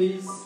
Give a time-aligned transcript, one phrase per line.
[0.00, 0.39] please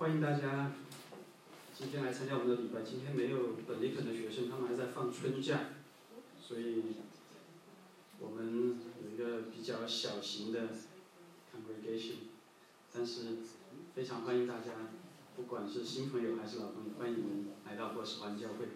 [0.00, 0.72] 欢迎大家
[1.76, 2.80] 今天来参加我们的礼拜。
[2.80, 5.60] 今天没有本地肯的学生，他们还在放春假，
[6.40, 6.82] 所以
[8.18, 10.68] 我们有一个比较小型的
[11.52, 12.14] congregation，
[12.94, 13.40] 但是
[13.94, 14.70] 非常欢迎大家，
[15.36, 18.68] 不管是新朋友还是老朋友，欢迎你们来到波士环教会。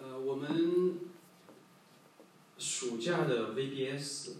[0.00, 1.00] 呃，我们
[2.56, 4.30] 暑假的 VBS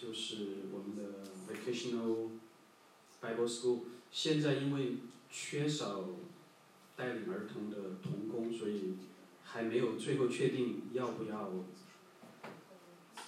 [0.00, 2.28] 就是我们的 Vocational
[3.20, 3.80] Bible School，
[4.20, 4.96] 现在因为
[5.30, 6.04] 缺少
[6.96, 8.94] 带领儿童的童工，所以
[9.44, 11.52] 还没有最后确定要不要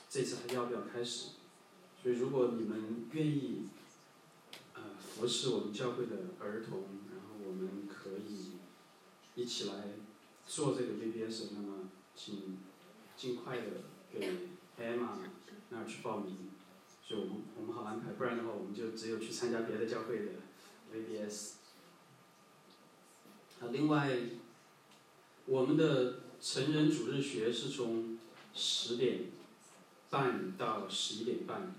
[0.08, 1.28] 这次还要不要开始。
[2.02, 3.68] 所以如果你们愿意
[4.74, 6.80] 呃服侍我们教会的儿童，
[7.12, 8.54] 然后我们可以
[9.36, 9.90] 一起来
[10.44, 12.58] 做这个 VBS，那么请
[13.16, 13.66] 尽快的
[14.12, 15.10] 给 Emma
[15.68, 16.34] 那儿去报名，
[17.00, 20.32] 所以我们我们好安排，不然的话我们就只有去参加别的教会的
[20.92, 21.52] VBS。
[23.60, 24.18] 啊，另外，
[25.46, 28.18] 我们的成人主日学是从
[28.54, 29.26] 十点
[30.08, 31.74] 半到十一点半，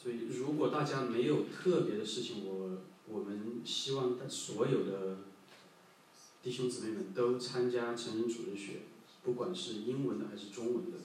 [0.00, 5.18] 所以如果大家没有特别的事情，我我们希望所有的
[6.42, 8.82] 弟兄姊妹们都参加成人主日学，
[9.24, 10.98] 不管是英文的还是中文的，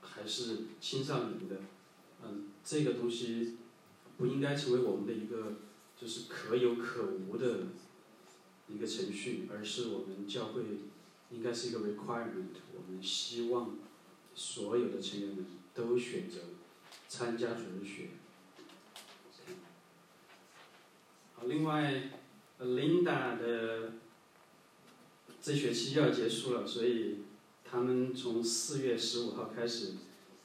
[0.00, 1.56] 还是青少年的，
[2.24, 3.56] 嗯，这个东西
[4.16, 5.54] 不应该成为我们的一个
[5.96, 7.68] 就是可有可无的
[8.68, 10.62] 一个程序，而是我们教会
[11.30, 13.76] 应该是一个 requirement，我们希望
[14.34, 16.38] 所有的成员们都选择
[17.08, 18.08] 参加主日学。
[21.34, 22.10] 好，另外。
[22.60, 23.94] Linda 的
[25.42, 27.16] 这学期要结束了，所以
[27.64, 29.94] 他们从四月十五号开始，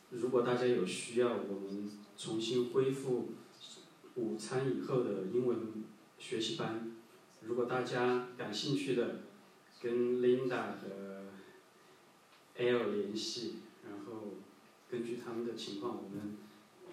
[0.09, 3.29] 如果大家有需要，我们重新恢复
[4.19, 5.57] 午餐以后的英文
[6.17, 6.91] 学习班。
[7.41, 9.21] 如果大家感兴趣的，
[9.81, 11.23] 跟 Linda 和
[12.57, 14.33] L 联系，然后
[14.89, 16.37] 根据他们的情况，我们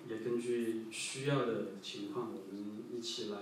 [0.08, 3.38] 也根据需要的情况，我们一起来。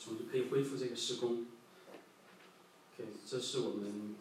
[0.00, 1.44] 重新可以恢复这个施工。
[2.94, 4.14] OK，这是我们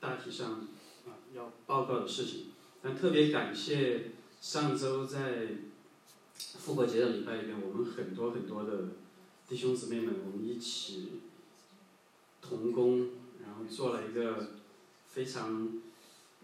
[0.00, 0.66] 大体上
[1.06, 2.46] 啊要报告的事情。
[2.80, 5.48] 但特别感谢上周在
[6.38, 8.88] 复活节的礼拜里面，我们很多很多的
[9.48, 11.20] 弟兄姊妹们，我们一起
[12.40, 13.10] 同工，
[13.42, 14.54] 然后做了一个
[15.06, 15.80] 非常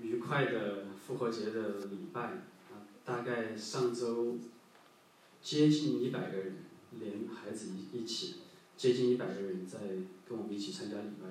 [0.01, 2.23] 愉快的复活节的礼拜。
[2.23, 4.39] 啊，大概上周
[5.43, 6.57] 接近一百个人，
[6.99, 8.37] 连孩子一一起。
[8.77, 9.79] 接近一百个人在
[10.29, 11.29] 跟我们一起参加礼拜，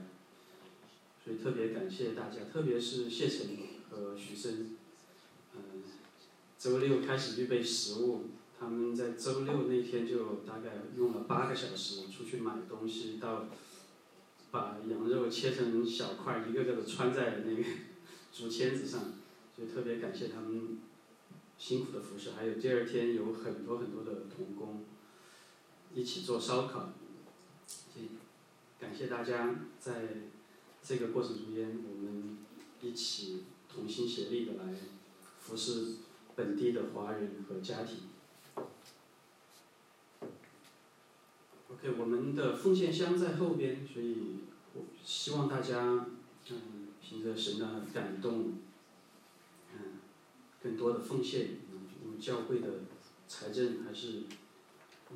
[1.22, 3.58] 所以特别感谢大家，特别是谢晨
[3.90, 4.78] 和徐生，
[5.54, 5.84] 嗯，
[6.58, 8.28] 周六开始预备食物，
[8.64, 13.48] 他们在周六那天就大概用了八个小时出去买东西，到
[14.52, 17.64] 把羊肉切成小块，一个个的穿在那个
[18.32, 19.16] 竹签子上，
[19.58, 20.78] 就特别感谢他们
[21.58, 24.86] 辛苦的服侍，还有第二天有很多很多的童工
[25.94, 26.94] 一起做烧烤。
[28.80, 30.08] 感谢大家在
[30.82, 32.38] 这个过程中间，我们
[32.82, 34.74] 一起同心协力的来
[35.42, 35.96] 服侍
[36.34, 38.13] 本地的华人和家庭。
[41.74, 44.16] OK，我们的奉献箱在后边，所以
[44.74, 46.06] 我希望大家
[46.50, 48.54] 嗯，凭着神的感动，
[49.74, 49.80] 嗯，
[50.62, 51.42] 更多的奉献，
[52.04, 52.68] 因为教会的
[53.28, 54.24] 财政还是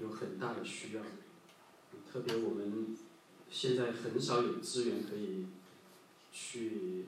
[0.01, 1.01] 有很大的需要，
[2.11, 2.95] 特别我们。
[3.49, 5.45] 现在很少有资源可以
[6.33, 7.05] 去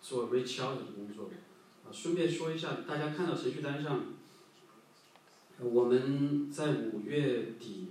[0.00, 1.30] 做 reach out 的工作。
[1.84, 4.14] 啊，顺便说一下，大家看到程序单上，
[5.58, 7.88] 我们在五月底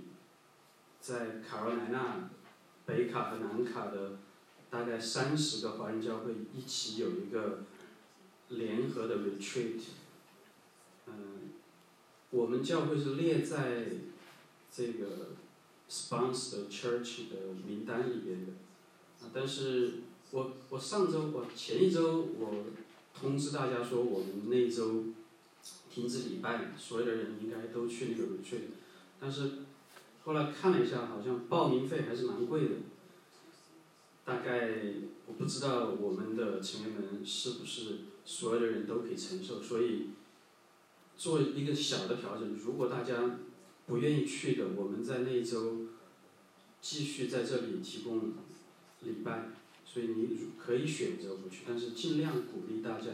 [1.02, 2.30] 在卡罗莱纳、
[2.86, 4.12] 北卡和南卡的
[4.70, 7.64] 大概三十个华人教会一起有一个
[8.48, 9.80] 联合的 retreat。
[11.06, 11.50] 嗯，
[12.30, 13.86] 我们教会是列在
[14.70, 15.30] 这个
[15.90, 18.52] sponsor church 的名单里边的。
[19.20, 19.94] 啊，但是
[20.30, 22.64] 我我上周我前一周我
[23.12, 25.06] 通知大家说我们那周
[25.90, 28.70] 停止礼拜，所有的人应该都去那个 retreat，
[29.20, 29.50] 但是
[30.24, 32.74] 后来看了一下，好像报名费还是蛮贵的。
[34.24, 34.70] 大概
[35.26, 40.10] 我不知道我们的成员们是不是所有的人都可以承受，所以
[41.16, 42.54] 做一个小的调整。
[42.54, 43.38] 如果大家
[43.86, 45.88] 不愿意去的，我们在那一周
[46.80, 48.34] 继续在这里提供
[49.00, 49.48] 礼拜，
[49.84, 53.06] 所以你可以选择不去，但是尽量鼓励大家。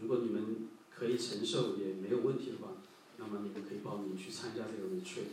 [0.00, 2.72] 如果你们可以承受也没有问题的话，
[3.18, 5.28] 那么你们可以报名去参加这个 retreat，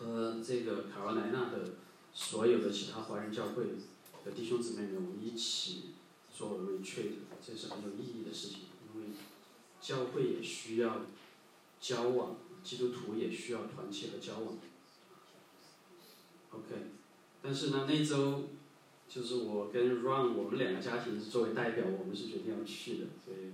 [0.00, 1.74] 和这个卡罗莱纳的。
[2.12, 3.66] 所有的其他华人教会
[4.24, 5.90] 的弟兄姊妹们，我们一起
[6.36, 8.58] 做 retreat，这是很有意义的事情，
[8.92, 9.06] 因为
[9.80, 11.02] 教会也需要
[11.80, 14.58] 交往，基督徒也需要团结和交往。
[16.50, 16.66] OK，
[17.40, 18.48] 但是呢，那周
[19.08, 23.52] 就是我跟 Ron 我们两个家庭是作为代表，我们是决定要去的，所以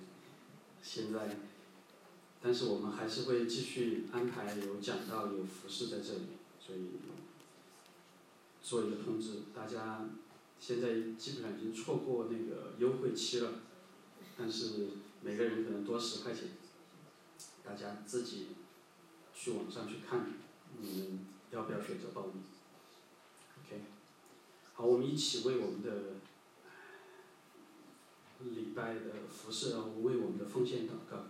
[0.83, 1.37] 现在，
[2.41, 6.36] 但是我们还是会继续安排有讲道、有服饰在这里，
[6.67, 6.81] 所以。
[8.69, 10.07] 做一个通知，大家
[10.59, 13.53] 现在基本上已经错过那个优惠期了，
[14.37, 14.89] 但是
[15.23, 16.49] 每个人可能多十块钱，
[17.65, 18.49] 大家自己
[19.33, 20.27] 去网上去看，
[20.81, 21.21] 你们
[21.53, 22.43] 要不要选择报名
[23.61, 23.83] ？OK，
[24.75, 26.15] 好，我们一起为我们的
[28.41, 31.27] 礼拜的服饰，为我们的奉献祷告。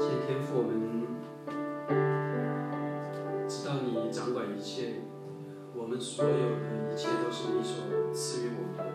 [0.00, 0.83] 谢天父，我们。
[5.84, 8.93] 我们所有的一切都是你所赐予我们的。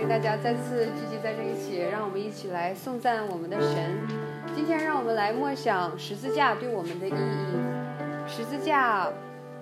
[0.00, 3.98] 欢迎大家再次聚集在这一起，让我们一起来颂赞我们的神。
[4.56, 8.26] 今天，让我们来默想十字架对我们的意义。
[8.26, 9.12] 十字架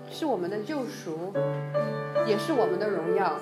[0.09, 1.33] 是我们的救赎。
[2.25, 3.33] 也是我们的荣耀，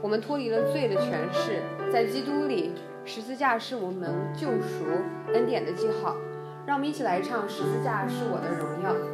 [0.00, 1.60] 我们脱离了罪的权势，
[1.92, 2.70] 在基督里，
[3.04, 4.84] 十字架是我们救赎
[5.32, 6.16] 恩典的记号。
[6.64, 9.13] 让我们一起来唱：十字架是我的荣耀。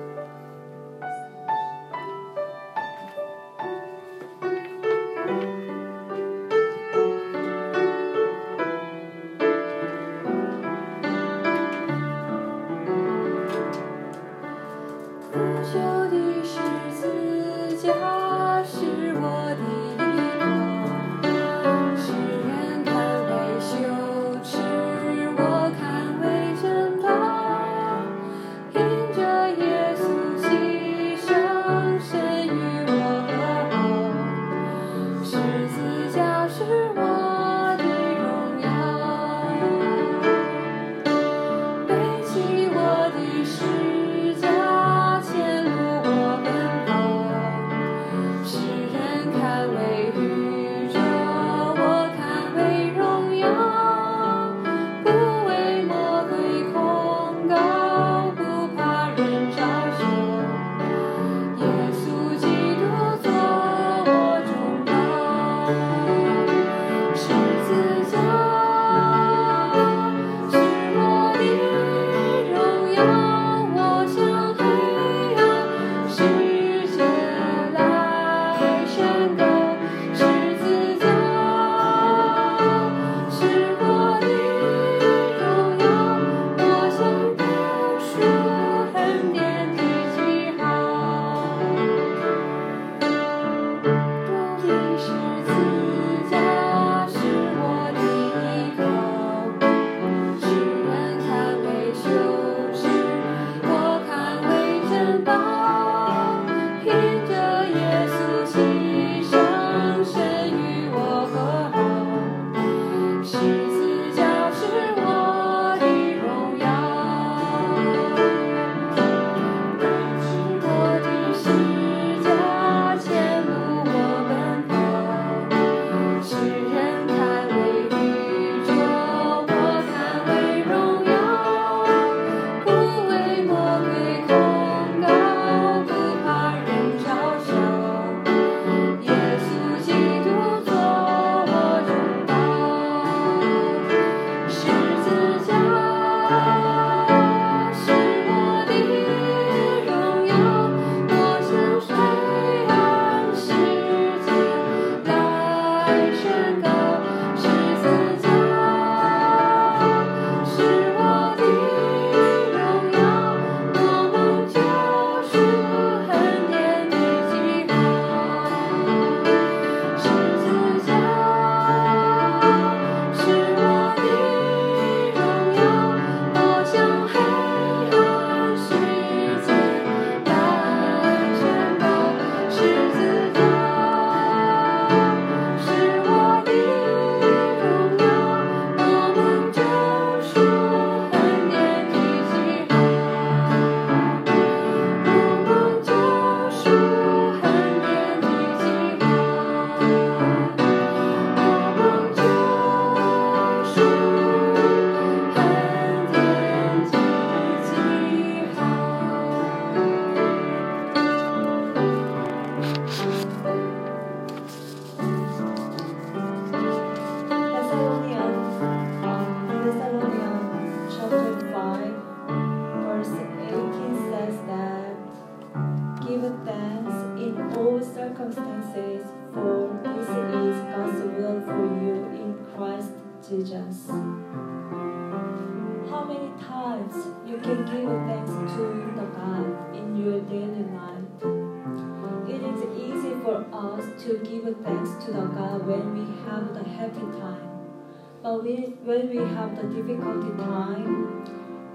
[248.50, 248.56] We,
[248.88, 251.24] when we have the difficulty time,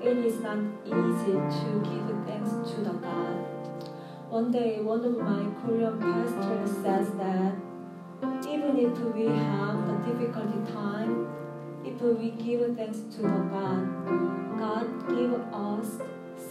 [0.01, 3.35] it is not easy to give thanks to the God.
[4.29, 7.55] One day, one of my Korean pastors says that
[8.53, 11.27] even if we have the difficulty time,
[11.85, 16.01] if we give thanks to the God, God give us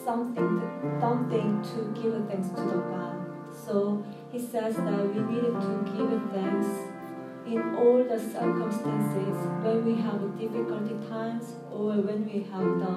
[0.07, 0.55] something,
[1.01, 3.17] something to give thanks to the God.
[3.53, 4.03] So
[4.33, 6.94] he says that we need to give thanks
[7.47, 12.95] in all the circumstances when we have difficulty times or when we have the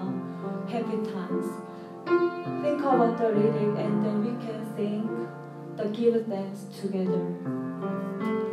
[0.71, 1.47] happy times.
[2.63, 5.27] Think about the lyric and then we can sing
[5.75, 8.46] the give thanks together.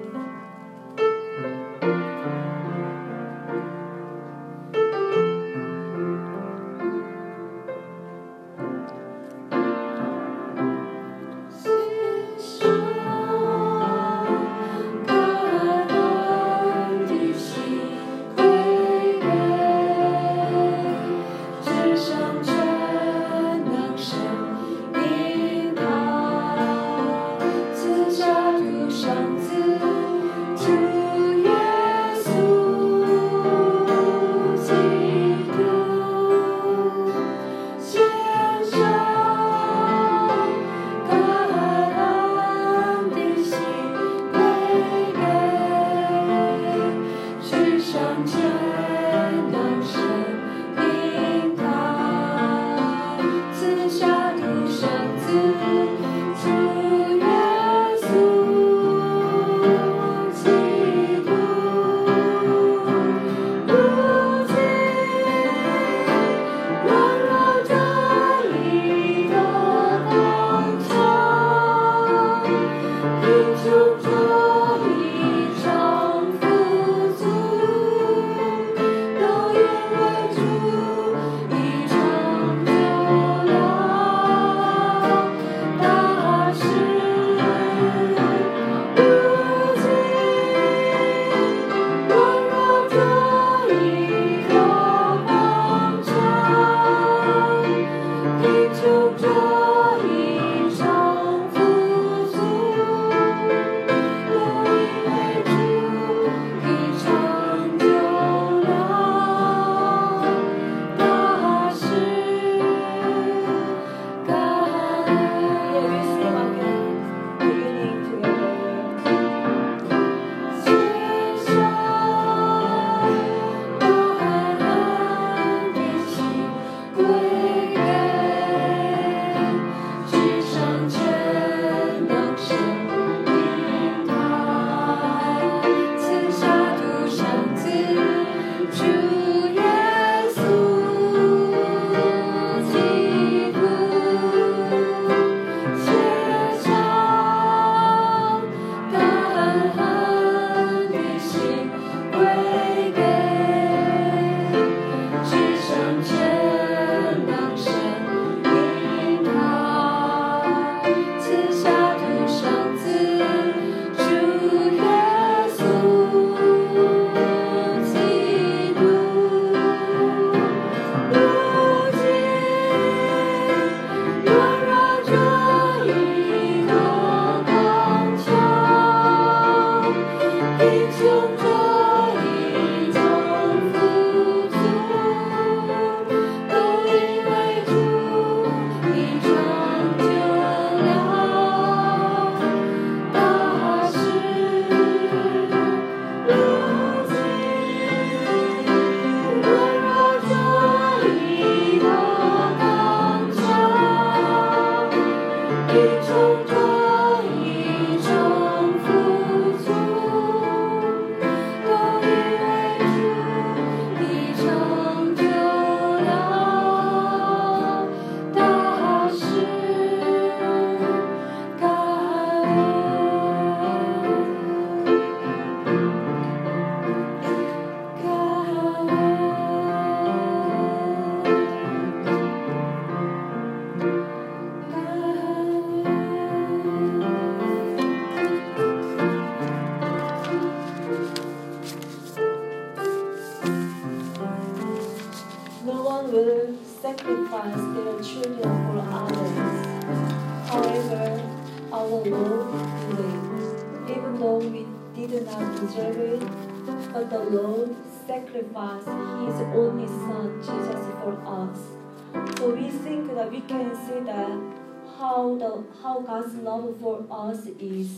[266.65, 267.89] For us is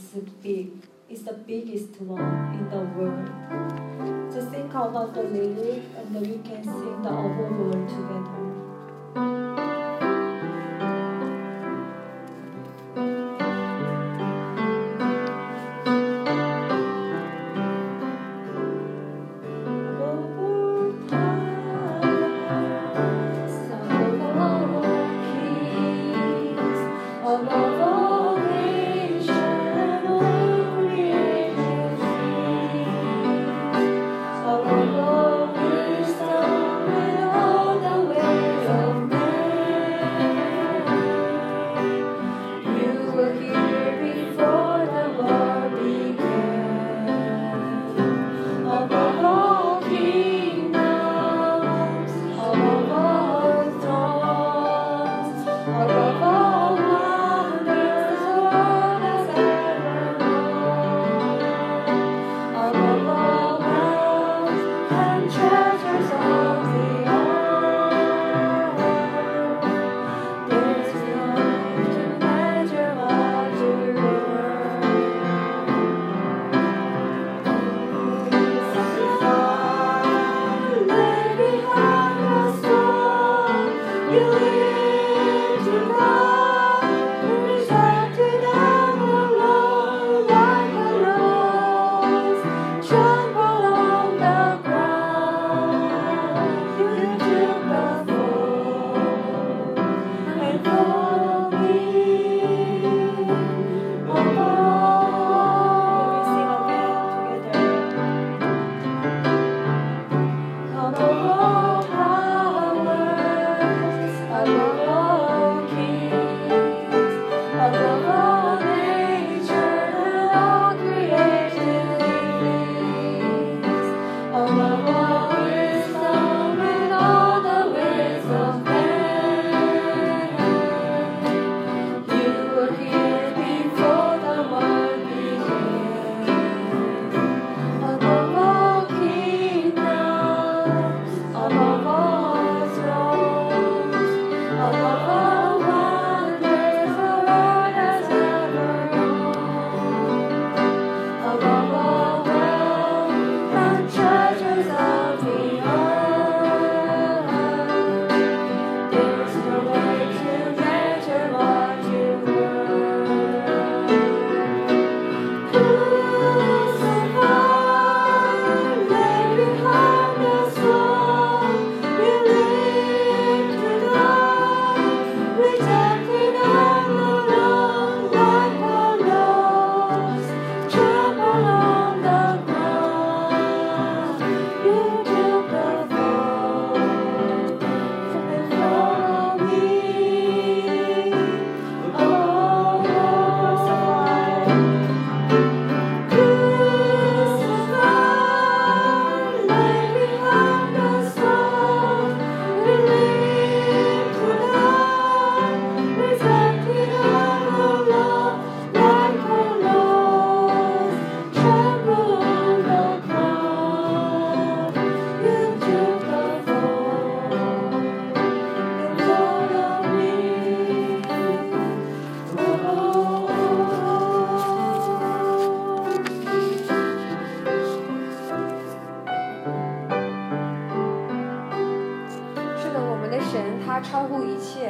[0.42, 0.72] big.
[1.09, 3.31] It's the biggest one in the world.
[4.33, 8.46] Just think about the lyric and then we can sing the overall together.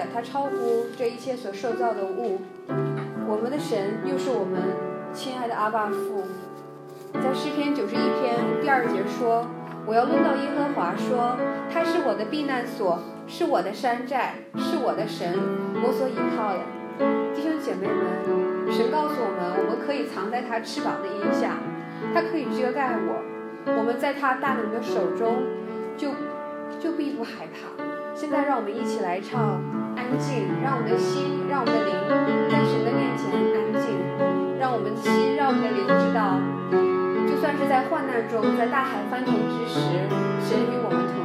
[0.07, 2.41] 一切，他超乎这一切所受造的物。
[3.29, 4.63] 我们的神又是我们
[5.13, 6.25] 亲爱的阿爸父。
[7.15, 9.47] 在诗篇九十一篇第二节说
[9.87, 11.37] ：“我要论到耶和华说，
[11.73, 15.35] 他是我的避难所，是我的山寨，是我的神，
[15.83, 16.61] 我所倚靠的。”
[17.35, 21.59] 弟兄姐妹们，神告诉我们，我们可以藏在他翅膀的荫下，
[22.15, 23.23] 他可以遮盖我。
[23.77, 25.43] 我们在他大能的手中，
[25.97, 26.11] 就
[26.79, 27.85] 就必不害怕。
[28.15, 29.61] 现在让我们一起来唱
[30.07, 31.93] 《安静》，让我们的心，让我们的灵
[32.49, 33.99] 在神的面前安静，
[34.61, 36.39] 让我们的心，让我们的灵知道，
[37.27, 40.07] 就算是在患难中，在大海翻腾之时，
[40.47, 41.16] 神与我们同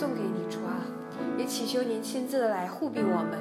[0.00, 0.80] 送给你，主啊，
[1.36, 3.38] 也祈求您亲自来护庇我们。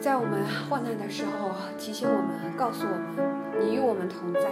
[0.00, 4.42] 在我们患难的时候，提醒我们，告诉我们，你与我们同在。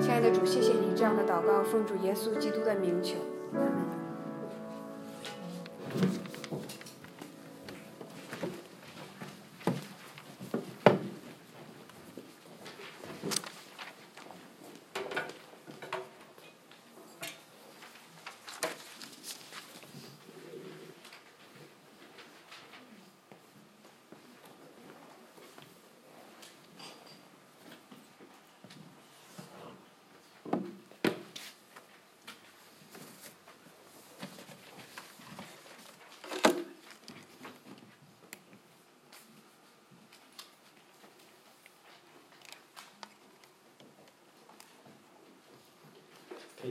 [0.00, 3.16] 亲爱的主，谢谢你这样的祷告，奉主耶稣基督的名求，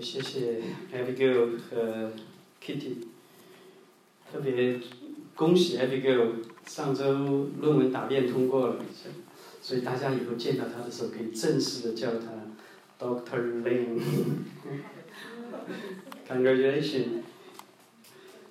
[0.05, 0.61] 谢谢
[0.93, 2.11] Abigail 和
[2.63, 2.97] Kitty，
[4.31, 4.79] 特别
[5.33, 6.29] 恭喜 Abigail
[6.67, 8.75] 上周论文答辩通过了，
[9.63, 12.27] 所以大家以后见到他的时候可以正式的叫他
[13.03, 13.99] Doctor Lin。
[16.29, 17.23] Congratulations！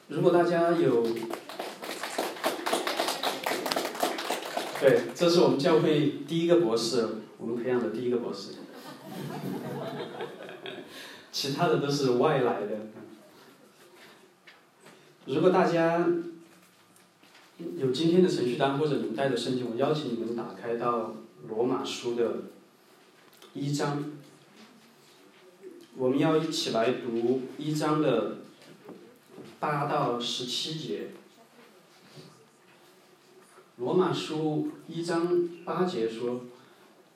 [0.08, 1.06] 如果大家有，
[4.80, 7.06] 对，这是我们教会第一个博士，
[7.38, 8.54] 我们培养的第一个博士。
[11.34, 12.78] 其他的都是外来的。
[15.26, 16.06] 如果大家
[17.76, 21.16] 有今天的程序单或者你们带的圣经，我邀请你们打开到
[21.48, 22.36] 罗马书的
[23.52, 24.12] 一章，
[25.96, 28.36] 我们要一起来读一章的
[29.58, 31.08] 八到十七节。
[33.78, 36.42] 罗马书一章八节说：“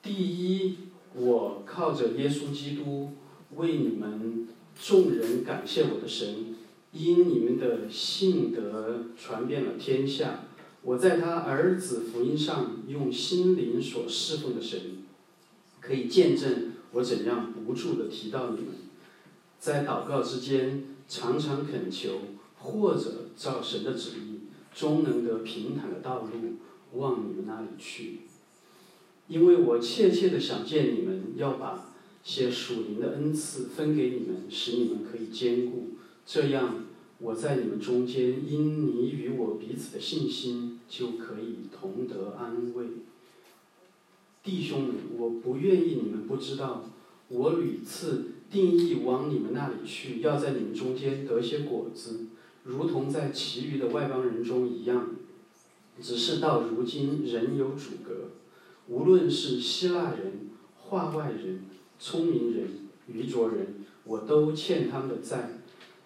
[0.03, 0.77] 第一，
[1.13, 3.13] 我靠着耶稣基督。”
[3.55, 4.47] 为你们
[4.79, 6.55] 众人感谢我的神，
[6.91, 10.45] 因你们的信德传遍了天下。
[10.81, 14.79] 我在他儿子福音上用心灵所侍奉的神，
[15.81, 18.67] 可以见证我怎样不住的提到你们，
[19.59, 22.21] 在祷告之间常常恳求，
[22.59, 24.39] 或者照神的旨意，
[24.73, 26.29] 终能得平坦的道路
[26.93, 28.19] 往你们那里去。
[29.27, 31.88] 因为我切切的想见你们，要把。
[32.29, 35.95] 些属灵的恩赐分给你们，使你们可以兼顾。
[36.27, 36.85] 这样，
[37.17, 42.85] 我在你们中间，因你与我彼此的信心，就可以同得安慰。
[44.43, 46.85] 弟兄们，我不愿意你们不知道，
[47.29, 52.27] 我屡次定义往你们那里去，要在你们中间得些果子，
[52.63, 55.15] 如同在其余的外邦人中一样。
[55.99, 58.29] 只是到如今，仍有阻隔。
[58.87, 61.65] 无论是希腊人、化外人。
[61.99, 62.67] 聪明人、
[63.07, 65.59] 愚拙人，我都欠他们的债，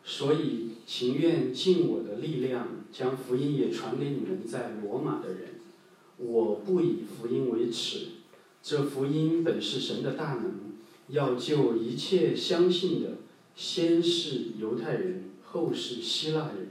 [0.04, 5.50] 所以情愿尽我的力量，将福音也传给你们在罗马的人。
[6.18, 8.08] 我不以福音为耻，
[8.62, 10.74] 这福音本是神的大能，
[11.10, 13.18] 要救一切相信的，
[13.56, 16.70] 先是犹太人，后是希腊人。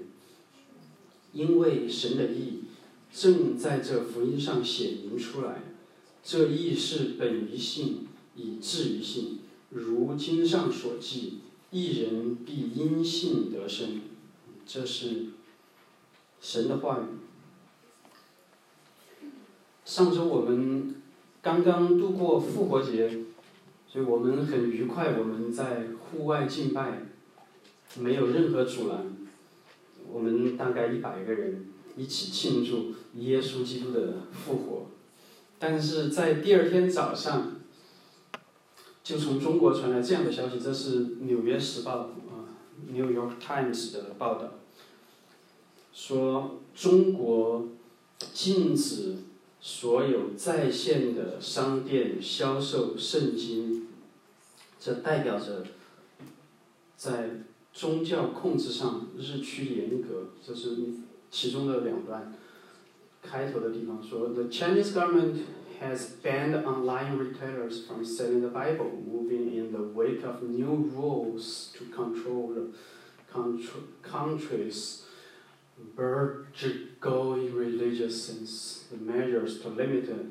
[1.33, 2.65] 因为神的意
[3.13, 5.63] 正在这福音上显明出来，
[6.23, 8.09] 这意是本于信。
[8.35, 9.41] 以至于信，
[9.71, 11.41] 如经上所记，
[11.71, 14.01] 一人必因信得生。
[14.65, 15.27] 这是
[16.41, 17.03] 神的话语。
[19.85, 20.95] 上周我们
[21.43, 23.25] 刚刚度过复活节，
[23.87, 25.19] 所以我们很愉快。
[25.19, 27.03] 我们在户外敬拜，
[27.99, 29.15] 没有任何阻拦。
[30.11, 31.67] 我们大概一百个人
[31.97, 34.87] 一起庆祝耶稣基督的复活。
[35.59, 37.62] 但是在第二天早上。
[39.05, 42.47] 就从中国传来这样的消息，这是《纽约时报》啊，
[42.93, 44.53] 《New York Times》的报道，
[45.93, 47.67] 说中国
[48.33, 49.17] 禁止
[49.61, 53.89] 所有在线的商店销售圣经，
[54.79, 55.65] 这代表着
[56.97, 57.31] 在
[57.75, 60.29] 宗教控制上日趋严格。
[60.47, 60.77] 这是
[61.29, 62.33] 其中的两段
[63.21, 65.35] 开头的地方说：“The Chinese government。”
[65.82, 71.72] has banned online retailers from selling the Bible, moving in the wake of new rules
[71.78, 72.74] to control the
[74.02, 75.04] country's
[75.96, 78.86] burgeoning religious sense.
[78.90, 80.26] The measures to limit it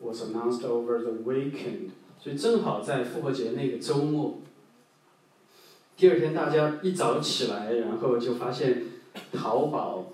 [0.00, 1.92] was announced over the weekend.
[2.18, 4.42] 所以正好在复活节那个周末，
[5.96, 8.82] 第二天大家一早起来，然后就发现
[9.32, 10.12] 淘宝、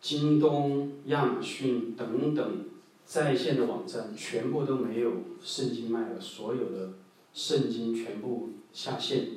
[0.00, 2.64] 京东、亚马逊等等
[3.11, 5.11] 在线的网站全部都没有
[5.43, 6.93] 圣经卖了，所有的
[7.33, 9.31] 圣经全部下线。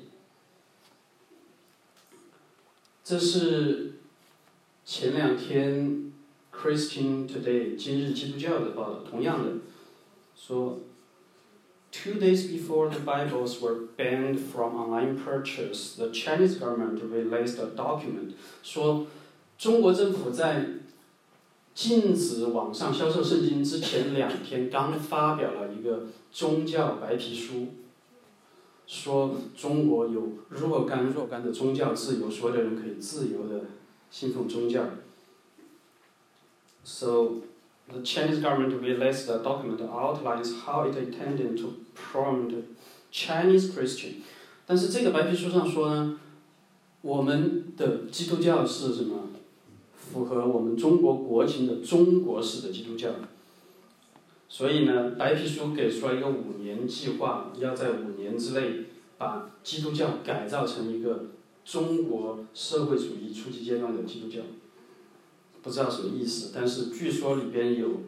[3.03, 3.95] 这是
[4.85, 6.13] 前两天
[6.53, 9.55] Christian Today 今日基督教的报道，同样的
[10.37, 10.79] 说。
[11.91, 18.35] Two days before the Bibles were banned from online purchase, the Chinese government released a document
[18.63, 19.07] 说，
[19.59, 20.65] 中国政府在
[21.75, 27.67] 禁止网上销售圣经之前两天刚发表了一个宗教白皮书，
[28.87, 33.65] 说中国有若干若干的宗教自由，所有的人可以自由的
[34.11, 34.85] 信奉宗教。
[36.85, 37.41] So
[37.89, 42.63] the Chinese government released a document outlines how it intended to promote
[43.11, 44.23] Chinese Christian。
[44.65, 46.21] 但是这个白皮书上说呢，
[47.03, 49.31] 我们的基督教是什么？
[50.15, 53.11] 符合我们中国国情的中国式的基督教。
[54.49, 58.85] 所以呢，白皮书给出了一个五年计划，要在五年之内
[59.19, 61.27] 把基督教改造成一个
[61.65, 64.43] 中国社会主义初级阶段的基督教。
[65.61, 68.03] 不知道什么意思，但是据说里边有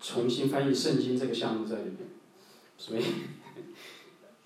[0.00, 2.08] 重新翻译圣经这个项目在里边，
[2.78, 3.02] 所以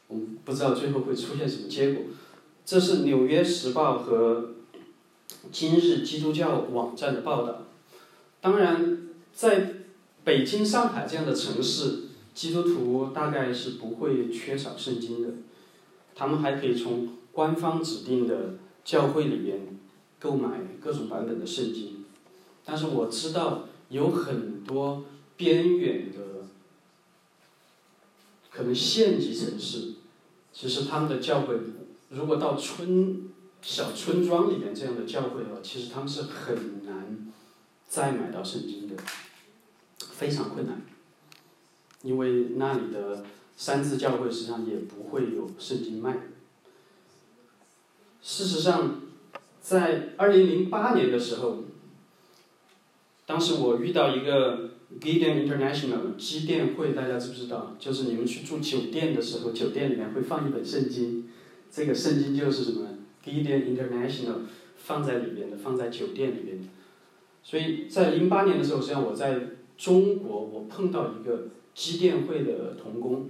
[0.09, 2.07] 我们不知道最后会出现什么结果。
[2.64, 4.56] 这是《纽约时报》和
[5.50, 7.62] 今日基督教网站的报道。
[8.40, 9.74] 当然，在
[10.24, 12.04] 北京、上海这样的城市，
[12.35, 15.30] 基督徒大概是不会缺少圣经的，
[16.14, 18.54] 他们还可以从官方指定的
[18.85, 19.78] 教会里边
[20.18, 22.04] 购买各种版本的圣经。
[22.64, 25.04] 但是我知道有很多
[25.37, 26.46] 边远的，
[28.50, 29.94] 可能县级城市，
[30.52, 31.54] 其实他们的教会，
[32.11, 33.28] 如果到村
[33.66, 37.26] 小村庄里面这样的教会的话，其实他们是很难
[37.88, 38.94] 再买到圣经的，
[39.98, 40.83] 非常困难，
[42.02, 43.24] 因为那里的
[43.57, 46.16] 三字教会实际上也不会有圣经卖。
[48.22, 49.00] 事实上，
[49.61, 51.64] 在二零零八年的时候。
[53.29, 57.74] 当时我遇到一个 Gideon International 基甸会，大家知不知道？
[57.76, 61.29] 就是你们去住酒店的时候，酒店里面会放一本圣经，
[61.68, 62.95] 这个圣经就是什么
[63.26, 66.58] Gideon International 放在里边的，放在酒店里边。
[67.42, 69.40] 所以在零八年的时候，实际上我在
[69.76, 73.28] 中国，我碰到一个机电会的童工，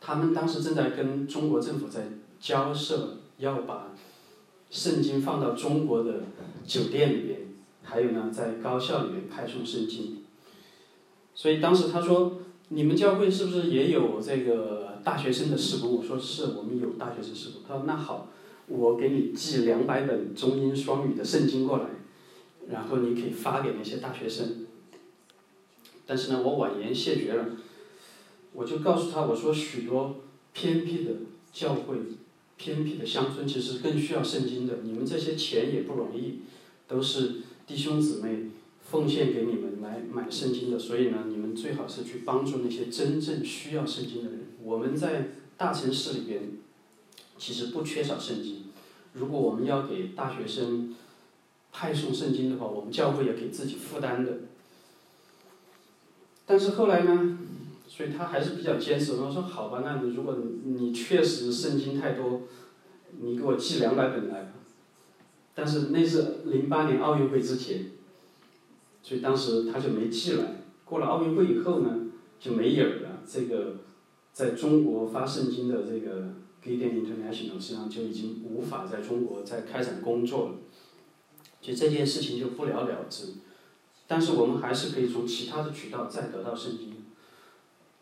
[0.00, 2.02] 他们当时正在跟中国政府在
[2.38, 3.94] 交涉，要把
[4.70, 6.24] 圣经放到中国的
[6.64, 7.40] 酒店里边。
[7.88, 10.24] 还有呢，在高校里面派送圣经，
[11.36, 12.38] 所以当时他说
[12.70, 18.28] ：“你们教会是不是也有这个大学生的事工？”我说：“是，我们有大学生事工。”他说：“那好，
[18.68, 21.86] 我给你寄两百本中英双语的圣经过来，
[22.68, 24.66] 然后你可以发给那些大学生。”
[26.06, 27.46] 但是呢，我婉言谢绝了，
[28.52, 30.16] 我就告诉他：“我说许多
[30.52, 31.12] 偏僻的
[31.52, 31.96] 教会、
[32.56, 34.78] 偏僻的乡村，其实更需要圣经的。
[34.82, 36.40] 你们这些钱也不容易，
[36.86, 38.44] 都是。”弟兄姊妹
[38.80, 44.42] 奉献给你们来买圣经的，所以呢，你们最好是去帮助那些真正需要圣经的人。
[44.62, 46.42] 我们在大城市里边
[47.38, 48.64] 其实不缺少圣经，
[49.12, 50.94] 如果我们要给大学生
[51.72, 54.38] 派送圣经的话，我们教会也给自己负担的。
[56.46, 57.38] 但是后来呢，
[57.88, 59.14] 所以他还是比较坚持。
[59.14, 62.42] 我说好吧，那你如果你确实圣经太多，
[63.20, 64.52] 你给我寄两百本来。
[65.54, 67.90] 但是那是零八年奥运会之前，
[69.02, 70.62] 所以当时他就没寄来。
[70.84, 72.08] 过了奥运会以后呢，
[72.38, 73.22] 就没有了。
[73.26, 73.76] 这个
[74.32, 76.34] 在中国发圣经的这个
[76.66, 80.54] Gideon International 实际上就已经无法在中国再开展工作了，
[81.60, 83.34] 就这件事情就不了了之。
[84.08, 86.94] 但是我们还是可以从其他的渠道再得到圣经。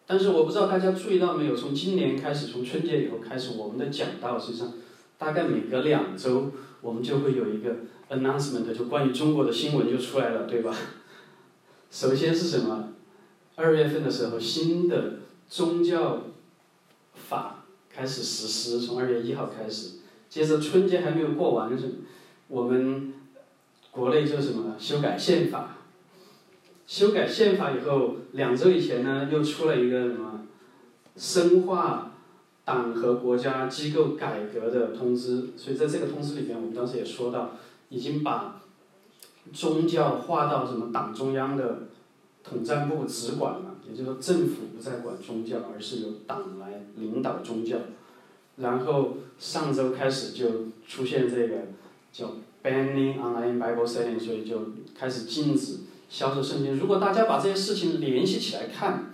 [0.06, 4.72] 但是我不知道大家注意到没有，从今年开始，从春节以后开始，我们的讲道实际上
[5.18, 6.50] 大概每隔两周。
[6.82, 7.76] 我们就会有一个
[8.10, 10.76] announcement，就关于中国的新闻就出来了，对吧？
[11.90, 12.92] 首先是什么？
[13.54, 16.24] 二月份的时候，新的宗教
[17.94, 19.98] 开始实施，从二月一号开始。
[20.28, 21.70] 接着春节还没有过完，
[22.48, 23.14] 我们
[23.90, 25.76] 国内就什么修改宪法。
[26.86, 30.46] 修改宪法以后，两周以前呢，又出了一个什么
[31.16, 32.10] 深化。
[32.66, 37.50] 党和国家机构改革的通知，所以在这个通知里边，我们当时也说到，
[37.90, 38.62] 已经把
[39.52, 41.80] 宗教划到什么党中央的
[42.42, 47.78] 统战部直管了，也就是说政府不再管宗教，而是由党来领导宗教。
[48.56, 51.56] 然后上周开始就出现这个
[52.12, 56.76] 叫 banning online Bible setting 所以就开始禁止销售圣经。
[56.78, 59.12] 如果大家把这些事情联系起来看，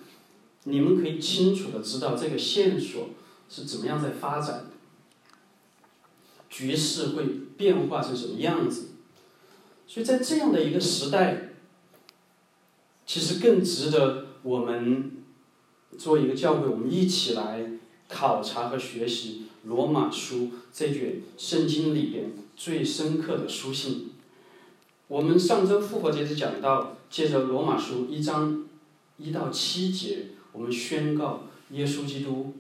[0.64, 3.08] 你们可以清楚的知道这个线索
[3.48, 4.66] 是怎么样在发展，
[6.50, 7.24] 局势会
[7.56, 8.88] 变化成什么样子。
[9.86, 11.54] 所以在这样的一个时代，
[13.06, 15.12] 其实更值得我们
[15.98, 17.70] 作为一个教会，我们一起来
[18.08, 24.10] 考察和学习罗马书这卷圣经里边最深刻的书信。
[25.08, 28.66] 我们上周复活节就讲到，借着罗马书一章
[29.18, 30.26] 一到七节。
[30.52, 32.54] 我们宣告耶稣基督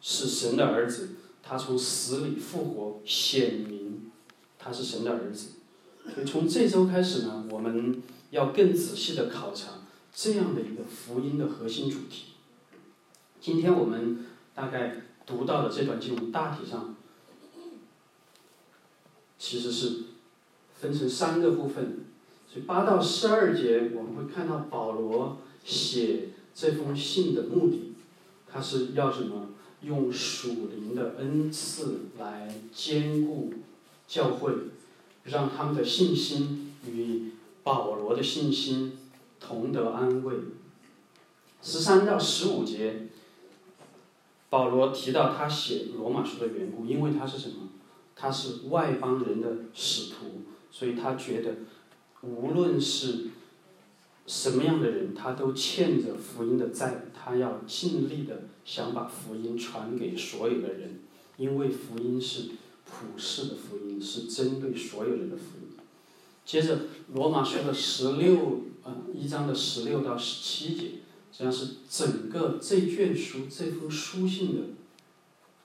[0.00, 1.10] 是神的儿子，
[1.42, 4.10] 他从死里复活，显明
[4.58, 5.50] 他是神的儿子。
[6.24, 9.79] 从这周开始呢，我们要更仔细的考察
[10.22, 12.32] 这样的一个福音的核心主题。
[13.40, 16.94] 今天我们大概读到的这段经文，大体上
[19.38, 20.02] 其实是
[20.78, 22.04] 分成三个部分。
[22.46, 26.28] 所以八到十二节，我们会看到保罗写。
[26.52, 27.94] 这封信的目的，
[28.46, 29.50] 他是要什么？
[29.80, 33.54] 用属灵的恩赐来兼顾
[34.06, 34.52] 教会，
[35.24, 37.30] 让他们的信心与
[37.62, 38.98] 保罗的信心
[39.40, 40.34] 同得安慰。
[41.62, 43.08] 十三到十五节，
[44.48, 47.68] 保罗提到他写罗马书的缘故，因为他是什么？
[48.14, 51.54] 他是外邦人的使徒，所以他觉得，
[52.20, 53.30] 无论是。
[54.26, 61.00] 什么样的人，他都欠着福音的债，他要尽力的想把福音传给所有的人，
[61.36, 62.50] 因为福音是
[62.84, 65.76] 普世的福音，是针对所有人的福音。
[66.44, 66.82] 接着，
[67.12, 70.82] 罗马书的十六啊一章的十六到十七节，
[71.32, 74.60] 实际上是整个这卷书这封书信的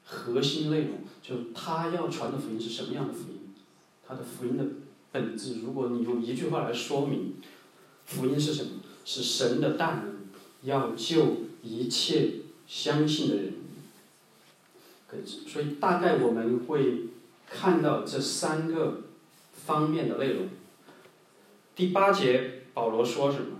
[0.03, 3.53] 核心内容，就是他要传的福音是什么样的福音，
[4.07, 4.63] 他的福音的
[5.11, 5.61] 本质。
[5.61, 7.35] 如果你用一句话来说明。
[8.07, 8.69] 福音是什么？
[9.03, 10.15] 是神的大能，
[10.61, 12.33] 要救一切
[12.67, 13.53] 相信的人。
[15.47, 17.05] 所以大概我们会
[17.49, 19.05] 看到这三个
[19.65, 20.49] 方面的内容。
[21.75, 23.57] 第八节保罗说什么？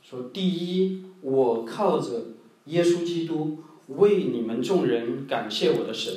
[0.00, 2.26] 说第一，我靠着
[2.66, 3.58] 耶稣基督
[3.88, 6.14] 为你们众人感谢我的神，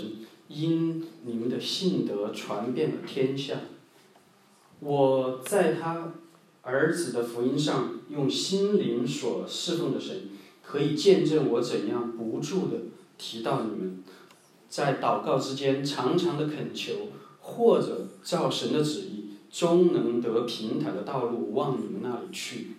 [0.47, 3.55] 因你们的信德传遍了天下。
[4.81, 6.13] 我在他。
[6.63, 10.29] 儿子的福音上，用心灵所侍奉的神，
[10.63, 12.77] 可以见证我怎样不住的
[13.17, 14.03] 提到你们，
[14.69, 16.93] 在祷告之间常常的恳求，
[17.39, 19.20] 或者照神的旨意，
[19.51, 22.77] 终能得平坦的道路往你们那里去。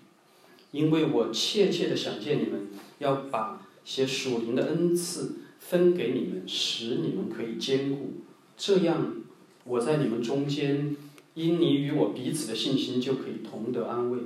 [0.70, 2.68] 因为我切切的想见你们，
[2.98, 8.12] 要把些属灵的恩赐分给你们，使你们可以兼顾，
[8.56, 9.16] 这样
[9.64, 10.96] 我在你们中间。
[11.34, 14.18] 因你与我彼此的信心，就可以同得安慰。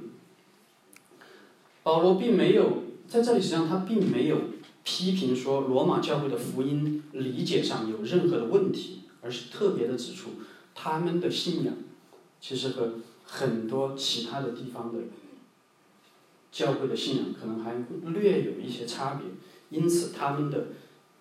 [1.84, 4.36] 保罗并没有在这里，实际上他并没有
[4.82, 10.30] 批评说罗马教会的福音理解上有任何的问题，而是特别的指出
[10.74, 11.74] 他们的信仰
[12.40, 15.00] 其实和很多其他的地方的
[16.52, 17.74] 教会的信仰可能还
[18.12, 19.26] 略有一些差别。
[19.68, 20.68] 因此，他们的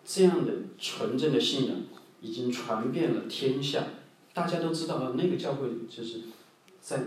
[0.05, 1.75] 这样的纯正的信仰
[2.21, 3.87] 已经传遍了天下。
[4.33, 6.21] 大家都知道，那个教会就是
[6.79, 7.05] 在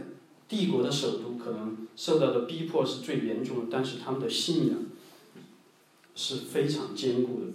[0.48, 4.78] 帝国的首都，可能受到的逼迫是最严重的，但是他们的信仰
[6.14, 7.46] 是非常坚固的。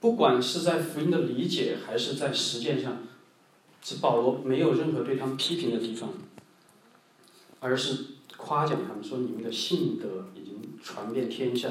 [0.00, 2.98] 不管是在福音的理解，还是在实践上，
[3.84, 6.10] 是保罗没有任何对他们批评的地方，
[7.60, 8.06] 而是
[8.36, 11.68] 夸奖他们说：“你们的信德已经传遍天下。”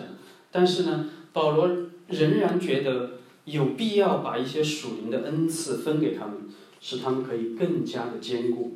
[0.49, 1.67] 但是呢，保罗
[2.07, 6.37] 仍然觉得有必要把一些属灵的恩赐分给他们。
[6.85, 8.73] 使他们可以更加的坚固。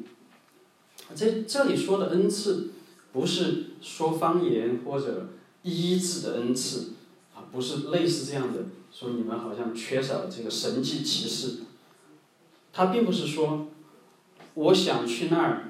[1.13, 2.69] 在这里说的恩赐，
[3.11, 5.27] 不是说方言或者
[5.61, 6.93] 医治的恩赐，
[7.35, 8.59] 啊，不是类似这样的，
[8.93, 11.63] 说你们好像缺少这个神迹奇事。
[12.77, 13.69] 他并不是说，
[14.53, 15.63] 我想去那儿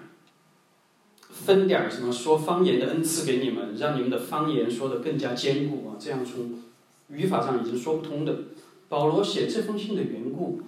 [1.29, 6.61] 分点什么说方言的恩赐给你们，让你们的方言说的更加坚固啊，这样从
[7.07, 8.39] 语法上已经说不通的。
[8.89, 10.61] 保罗写这封信的缘故。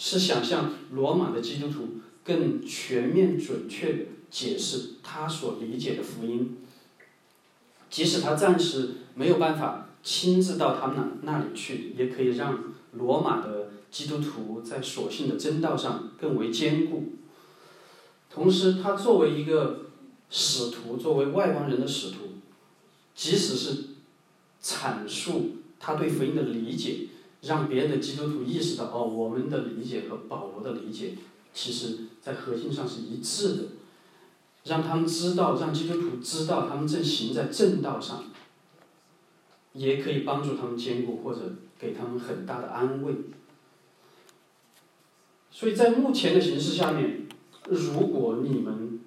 [0.00, 1.88] 是想向罗马的基督徒
[2.22, 3.98] 更全面、准确的
[4.30, 6.56] 解释他所理解的福音，
[7.90, 12.62] 即使他暂时没有办法亲自到他们那那里去，也可以让
[12.92, 17.12] 罗马的基督徒在所信的真道上更为坚固。
[18.30, 19.86] 同时他作为一个
[20.30, 22.18] 使徒，作为外邦人的使徒，
[23.14, 23.84] 即使是
[24.62, 27.08] 阐述他对福音的理解，
[27.40, 31.14] 让别的基督徒意识到哦，我们的理解和保罗的理解，
[31.54, 33.62] 其实在核心上是一致的，
[34.64, 38.24] 让他们知道，让基督徒知道他们正行在正道上，
[39.72, 41.40] 也可以帮助他们兼顾或者
[41.78, 43.14] 给他们很大的安慰。
[45.50, 47.26] 所以在目前的形势下面，
[47.64, 49.00] 如果你们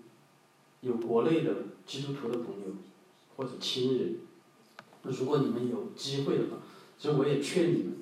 [0.82, 2.76] 有国内的基督徒的朋友
[3.36, 4.16] 或者亲人，
[5.04, 6.58] 如果你们有机会的话，
[6.98, 7.94] 其实我也劝你们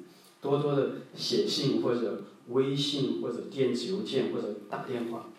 [0.42, 5.30] 多多的写信或者微信或者电子邮件或者打电话，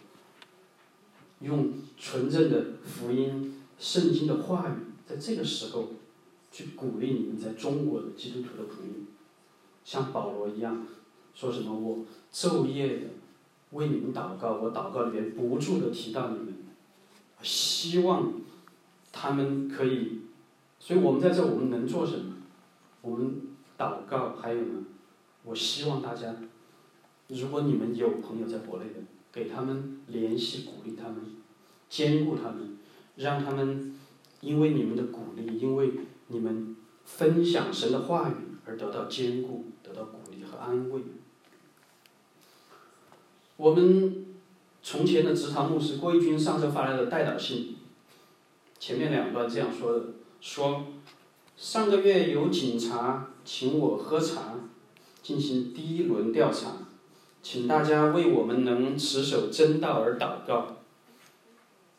[1.40, 5.88] 用纯正的福音圣经的话语，在这个时候
[6.52, 8.94] 去鼓励你们在中国的基督徒的朋友，
[9.84, 10.86] 像保罗一样，
[11.34, 13.06] 说什么我昼夜的
[13.70, 16.54] 为你们祷告，我祷告里面不住的提到你们，
[17.42, 18.32] 希望
[19.12, 20.20] 他们可以。
[20.78, 22.36] 所以我们在这，我们能做什么？
[23.02, 23.42] 我们
[23.78, 24.84] 祷告，还有呢，
[25.44, 26.34] 我希望大家，
[27.28, 28.94] 如果你们有朋友在国内的，
[29.30, 31.16] 给他们联系，鼓励他们，
[31.88, 32.78] 兼顾他们，
[33.16, 33.94] 让他们
[34.40, 35.92] 因为你们的鼓励，因为
[36.28, 36.74] 你们
[37.04, 38.34] 分享神的话语
[38.66, 41.02] 而得到兼顾，得到鼓励和安慰。
[43.60, 44.24] 我们
[44.82, 47.76] 从前的职堂牧师郭义军上周发来的代祷信，
[48.78, 50.04] 前面两段这样说的。
[50.40, 50.86] 说，
[51.58, 54.54] 上个月有警察请我喝茶，
[55.22, 56.72] 进行第一轮调查，
[57.42, 60.78] 请大家为我们能持守真道而祷告。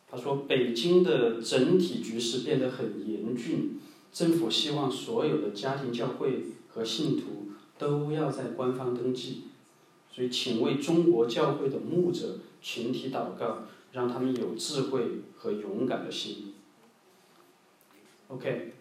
[0.10, 3.80] 他说，北京的整体局势变得很严峻，
[4.12, 9.44] 政府希望所有的家庭教会和信徒都要在官方登记，
[10.12, 16.54] 所以请为中国教会的牧者群体祷告，让他们有智慧和勇敢的心。
[18.28, 18.74] OK，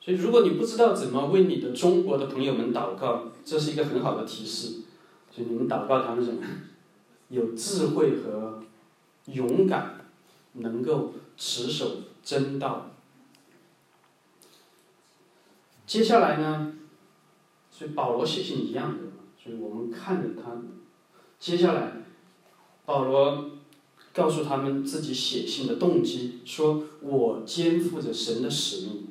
[0.00, 4.82] 所以如果你不知道怎么为你的中国的朋友们祷告，这是一个很好的提示。
[5.30, 6.42] 所以你们祷告他们什么？
[7.28, 8.62] 有智慧和
[9.26, 10.04] 勇敢，
[10.54, 12.90] 能够持守真道。
[15.86, 16.74] 接下来呢？
[17.70, 19.04] 所以保罗写信一样的，
[19.42, 20.60] 所以我们看着他。
[21.38, 21.92] 接下来，
[22.84, 23.50] 保罗。
[24.12, 29.06] 告诉他们自己写信的动机，说我肩负着神的使命，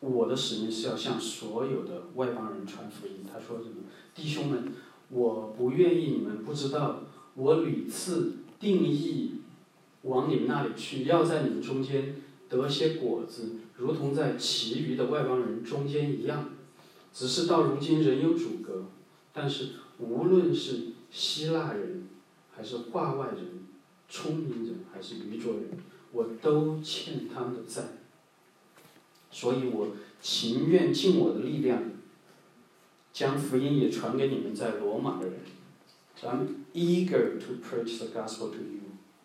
[0.00, 3.16] 我的使命是要向所有的外邦人传福音。
[3.30, 3.82] 他说什么？
[4.14, 4.72] 弟兄们，
[5.10, 7.02] 我不愿意你们不知道，
[7.34, 9.32] 我屡次定义
[10.00, 12.16] 往你们那里去，要在你们中间
[12.48, 16.48] 得些果子，如同在其余的外邦人中间一样。
[17.12, 18.86] 只是到如今仍有阻隔，
[19.32, 22.08] 但是无论是希腊人
[22.54, 23.62] 还是化外人。
[24.14, 25.70] 聪明人还是愚拙人，
[26.12, 27.82] 我都欠他们的债，
[29.30, 29.88] 所以我
[30.20, 31.82] 情愿尽我的力量，
[33.10, 35.38] 将福音也传给你们在罗马的人。
[36.20, 38.82] I'm eager to preach the gospel to you,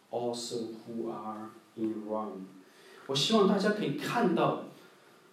[0.10, 2.46] also who are in Rome。
[3.08, 4.70] 我希望大家可以看到，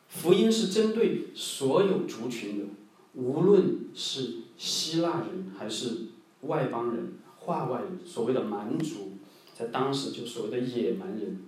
[0.09, 2.65] 福音是针对所有族群的，
[3.13, 6.09] 无论是希腊人还是
[6.43, 9.13] 外邦人、化外人，所谓的蛮族。
[9.57, 11.39] 在当时，就所谓的野蛮人，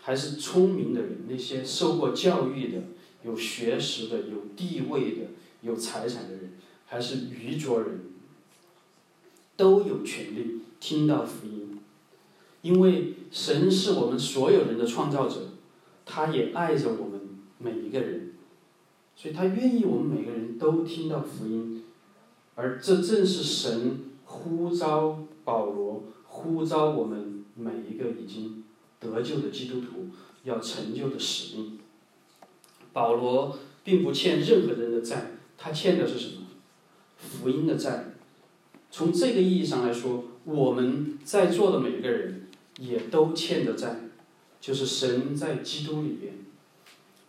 [0.00, 2.78] 还是聪明的人，那些受过教育的、
[3.24, 5.22] 有学识的、有地位的、
[5.62, 6.52] 有财产的人，
[6.86, 8.02] 还是愚拙人，
[9.56, 11.80] 都有权利听到福音，
[12.62, 15.48] 因为神是我们所有人的创造者，
[16.06, 17.20] 他也爱着我们
[17.58, 18.30] 每一个人，
[19.16, 21.77] 所以他愿意我们每个人都听到福音，
[22.58, 26.02] 而这正是神呼召保罗。
[26.26, 28.64] 呼召我们每一个已经
[28.98, 30.08] 得救的基督徒
[30.42, 31.78] 要成就的使命。
[32.92, 36.46] 保罗并不欠任何人的债，他欠的是什么？
[37.16, 38.06] 福音的债。
[38.90, 42.48] 从这个意义上来说，我们在座的每一个人
[42.80, 44.00] 也都欠的债，
[44.60, 46.34] 就是神在基督里边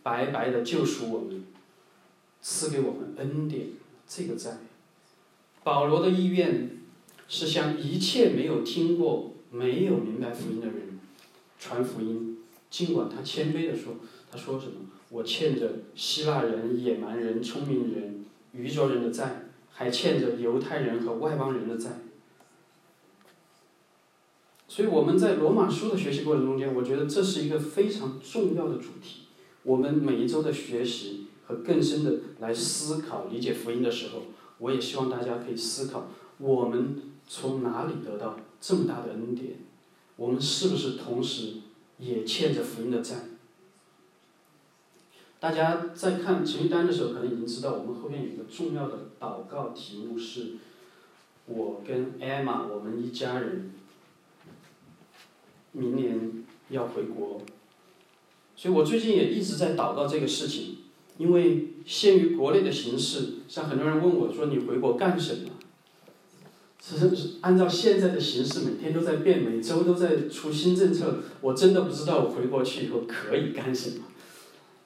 [0.02, 1.46] 白白的救赎我们，
[2.42, 3.68] 赐给我们恩典
[4.08, 4.58] 这个债。
[5.70, 6.68] 保罗的意愿。
[7.32, 11.00] 是向一切没有听过、没有明白福音的人
[11.60, 12.40] 传福音。
[12.72, 13.98] 尽管他谦卑的说
[14.32, 14.74] ：“他说什么？
[15.10, 22.00] 我欠着希腊人、野蛮人、聪明人、愚拙人的债，还欠着犹太人和外邦人的债。”
[24.68, 29.26] 所以我们在罗马书的学习过程中间，我觉得这是一个非常重要的主题。
[29.62, 34.24] 我们每一周的学习和更深的来思考、理解福音的时候，
[34.60, 36.08] 我也希望大家可以思考
[36.38, 37.02] 我们。
[37.32, 39.58] 从哪里得到这么大的恩典？
[40.16, 41.58] 我们是不是同时
[42.00, 43.18] 也欠着福音的债？
[45.40, 50.54] 大家在看成绩单的时候，可能已经知道，我们后面有一个重要的祷告题目是：
[51.46, 53.72] 我跟艾玛，我们一家人，
[55.74, 57.44] 明年要回国。
[58.56, 60.79] 所以我最近也一直在祷告这个事情，
[61.20, 65.50] 因为限于国内的形势，像很多人问我说：“你回国干什么？”
[66.80, 67.12] 其实
[67.42, 74.06] 按照现在的形势，每天都在变，每周都在出新政策，我真的不知道我回国去以后可以干什么。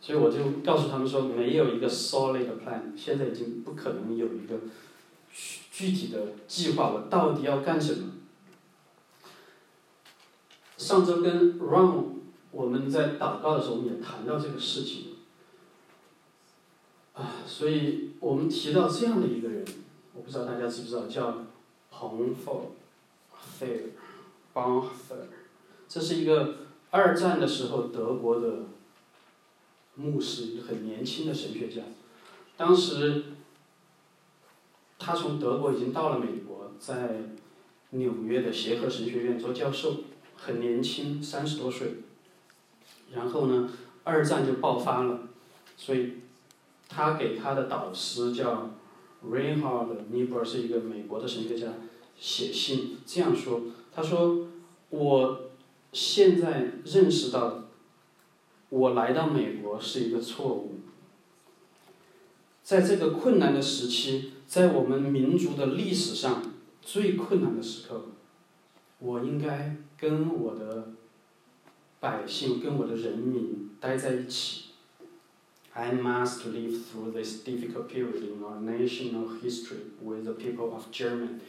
[0.01, 4.55] 所以我就告诉他们说，没有一个 solid plan，现在已经不可能有一个
[5.31, 8.09] 具具体的计划，我到底要干什么？
[10.77, 12.05] 上周跟 Ron
[12.49, 15.12] 我们在祷告的时候，我们也谈到这个事情。
[17.13, 19.65] 啊，所以我们提到这样的一个人，
[20.13, 21.45] 我不知道大家知不知道，叫
[21.89, 22.75] 彭佛
[23.39, 23.81] 费尔
[24.53, 25.27] 邦费尔，
[25.87, 26.55] 这是一个
[26.91, 28.63] 二战的时候德国的。
[29.95, 31.83] 牧师，很年轻的神学家。
[32.57, 33.25] 当时，
[34.97, 37.21] 他从德国已经到了美国，在
[37.91, 39.97] 纽约的协和神学院做教授，
[40.35, 41.97] 很年轻，三十多岁。
[43.11, 43.69] 然后呢，
[44.03, 45.27] 二战就爆发了，
[45.77, 46.13] 所以
[46.93, 48.69] 他给他的导师叫
[49.25, 51.67] Reinhard Niebuhr，是一个美国的神学家，
[52.17, 54.47] 写信这样说：“他说，
[54.89, 55.41] 我
[55.91, 57.61] 现在认识到。”
[58.69, 60.79] 我来到美国是一个错误，
[62.63, 66.41] 在这个困难的时期，在我们民族的历史上
[66.81, 68.05] 最困难的时刻，
[68.97, 70.87] 我应该跟我的
[71.99, 74.62] 百姓、跟我的人民待在一起。
[75.74, 81.40] I must live through this difficult period in our national history with the people of Germany.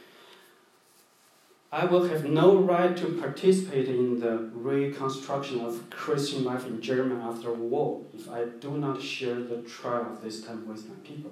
[1.71, 7.21] I will have no right to participate in the reconstruction of Christian life in Germany
[7.21, 11.31] after war if I do not share the trial of this time with my people。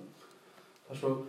[0.87, 1.25] 他说，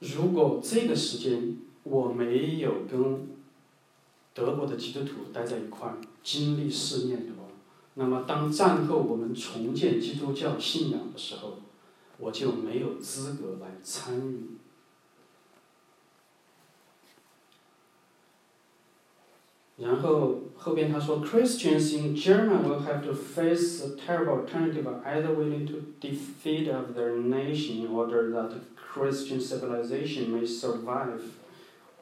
[0.00, 3.28] 如果这个时间我没有跟
[4.34, 7.39] 德国的基督徒待在一块儿，经历试验的话，
[7.94, 11.58] 那么当战后我们重建基督教信仰的时候，
[12.18, 14.56] 我就没有资格来参与。
[19.78, 27.14] 然后后边他说，Christians in Germany will have to face a terrible alternative, either willing to defeat of their
[27.14, 31.20] nation in order that Christian civilization may survive,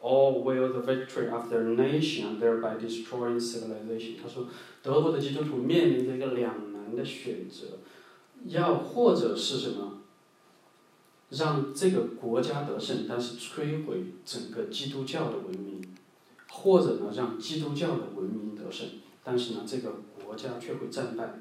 [0.01, 4.16] or will the victory of their nation thereby destroying civilization。
[4.22, 4.49] 他说，
[4.83, 7.79] 德国的基督徒面临着一个两难的选择，
[8.47, 10.03] 要或者是什么，
[11.31, 15.83] 让这个国家得胜，但是摧毁整个基督教的文明。
[16.57, 18.87] 或者呢，让基督教的文明得胜，
[19.25, 19.91] 但是呢，这个
[20.25, 21.41] 国家却会战败。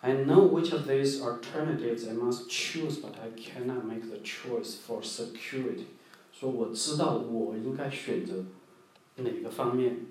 [0.00, 4.76] I know which of these alternatives I must choose, but I cannot make the choice
[4.86, 5.84] for security。
[6.41, 8.43] 说我知道我应该选择
[9.17, 10.07] 哪个方面，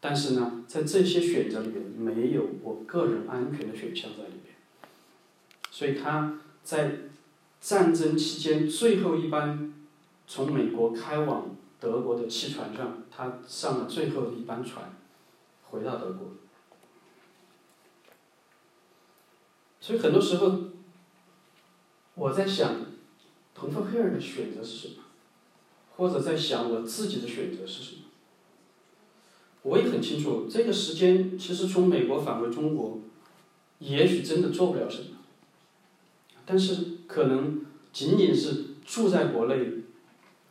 [0.00, 4.56] 但是呢，在这些选择里面没有我个人安全的选项在里边。
[5.70, 7.00] 所以他在
[7.60, 9.74] 战争期间最后一班
[10.26, 11.54] 从美国开往。
[11.78, 14.94] 德国的汽船上，他上了最后一班船，
[15.70, 16.28] 回到德国。
[19.80, 20.58] 所以很多时候，
[22.16, 22.70] 我在想，
[23.54, 24.99] 彭特赫尔的选择是什么？
[26.00, 28.02] 或者在想我自己的选择是什么？
[29.64, 33.00] 我也很清楚，这个时间其实从美国返回中国，
[33.80, 35.18] 也许真的做不了什么，
[36.46, 36.76] 但是
[37.06, 39.72] 可能仅仅是住在国内，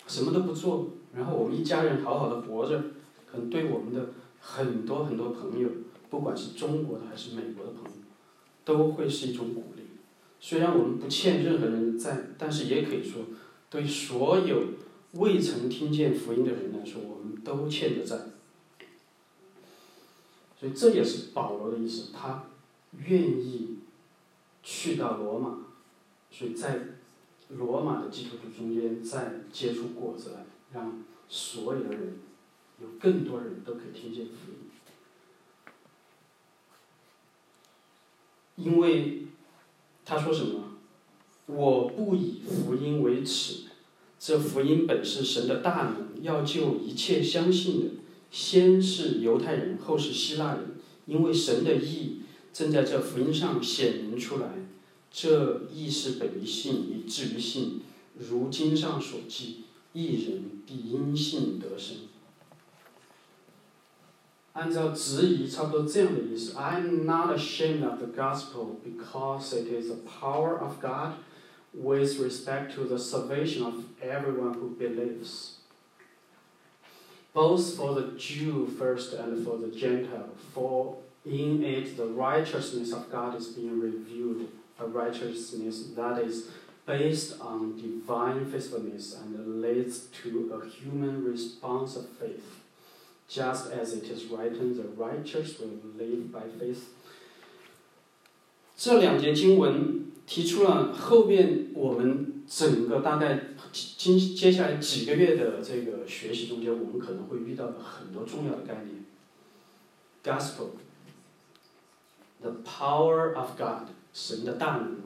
[0.05, 0.89] 什么都不做。
[1.15, 2.79] 然后我们一家人好好的活着，
[3.25, 5.67] 可能对我们的很多很多朋友，
[6.11, 7.91] 不管是中国的还是美国的朋友，
[8.63, 9.81] 都会是一种鼓励。
[10.39, 13.23] 虽然我们不欠任何人债，但是也可以说，
[13.71, 14.61] 对所有
[15.13, 18.17] 未曾听见福音的人来说，我们都欠着债。
[20.59, 22.45] 所以这也是保罗的意思，他
[22.97, 23.79] 愿意
[24.61, 25.59] 去到罗马，
[26.29, 26.79] 所以在
[27.49, 30.45] 罗马的基督徒中间再结出果子来。
[30.71, 32.19] 让所有的人，
[32.79, 34.69] 有更多人都可以听见福音，
[38.55, 39.25] 因为
[40.05, 40.73] 他说什么？
[41.47, 43.68] 我不以福音为耻，
[44.19, 47.85] 这福音本是神的大能，要救一切相信的，
[48.29, 54.49] 先是犹太人，后是希腊人，因为神的意正在这福音上显明出来，
[55.09, 57.79] 这意是本于信，以至于信，
[58.17, 59.63] 如经上所记。
[59.91, 61.97] 一人必因信得生。
[64.53, 71.13] 按照直译差不多这样的意思：I'm not ashamed of the gospel because it is the power of God
[71.73, 75.57] with respect to the salvation of everyone who believes.
[77.33, 83.11] Both for the Jew first and for the Gentile, for in it the righteousness of
[83.11, 84.49] God is being revealed,
[84.79, 86.49] a righteousness that is
[86.85, 92.61] based on divine faithfulness and leads to a human response of faith.
[93.27, 96.89] Just as it is written, the righteous will live by faith.
[98.81, 109.03] 这两节经文提出了后边我们整个大概今接下来几个月的这个学习中间，我们可能会遇到的很多重要的概念。
[110.23, 110.69] Gospel,
[112.39, 114.97] the power of God，神的大能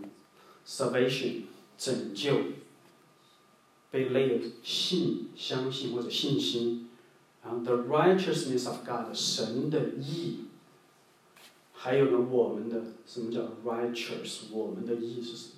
[0.67, 1.41] ；salvation，
[1.75, 2.35] 拯救
[3.91, 6.89] ；believe，信、相信或者信心；
[7.43, 10.41] 然后 the righteousness of God，神的义。
[11.83, 14.43] 还有呢，我们的什么叫 righteous？
[14.53, 15.49] 我们的义是什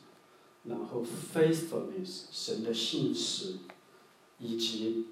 [0.64, 0.76] 么？
[0.76, 3.58] 然后 faithfulness，神的信实，
[4.40, 5.06] 以及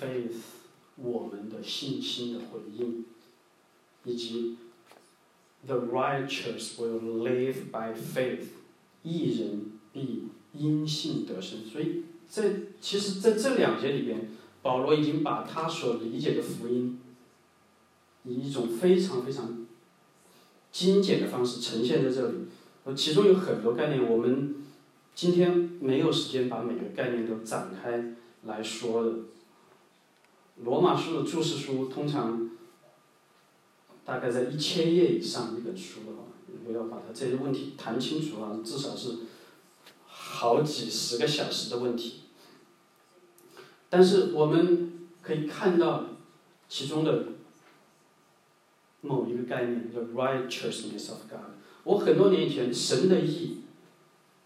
[0.00, 0.36] faith，
[0.94, 3.04] 我们的信心的回应，
[4.04, 4.58] 以及
[5.66, 8.44] the righteous will live by faith，
[9.02, 11.66] 一人必因信得生。
[11.66, 14.30] 所以在其实在这两节里边，
[14.62, 17.00] 保罗已经把他所理解的福音，
[18.22, 19.59] 以一种非常非常。
[20.72, 22.36] 精简的方式呈现在这里，
[22.94, 24.54] 其中有很多概念，我们
[25.14, 25.50] 今天
[25.80, 28.14] 没有时间把每个概念都展开
[28.44, 29.12] 来说的。
[30.62, 32.50] 罗马书的注释书通常
[34.04, 36.24] 大概在一千页以上一本书的话，
[36.66, 39.16] 我要把它这些问题谈清楚啊，至少是
[40.06, 42.20] 好几十个小时的问题。
[43.88, 46.06] 但是我们可以看到
[46.68, 47.24] 其中的。
[49.00, 51.50] 某一个概念叫 righteousness of God。
[51.84, 53.58] 我很多年以前，神的义，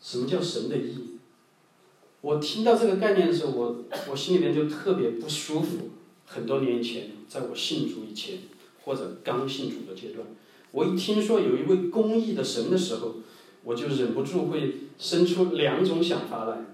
[0.01, 1.19] 什么叫神的义？
[2.21, 5.91] 我听到这个概念的时候，我我心里面就特别不舒服。
[6.27, 8.39] 很多年以前，在我信主以前，
[8.85, 10.27] 或者刚信主的阶段，
[10.71, 13.17] 我一听说有一位公义的神的时候，
[13.63, 16.65] 我就忍不住会生出两种想法来。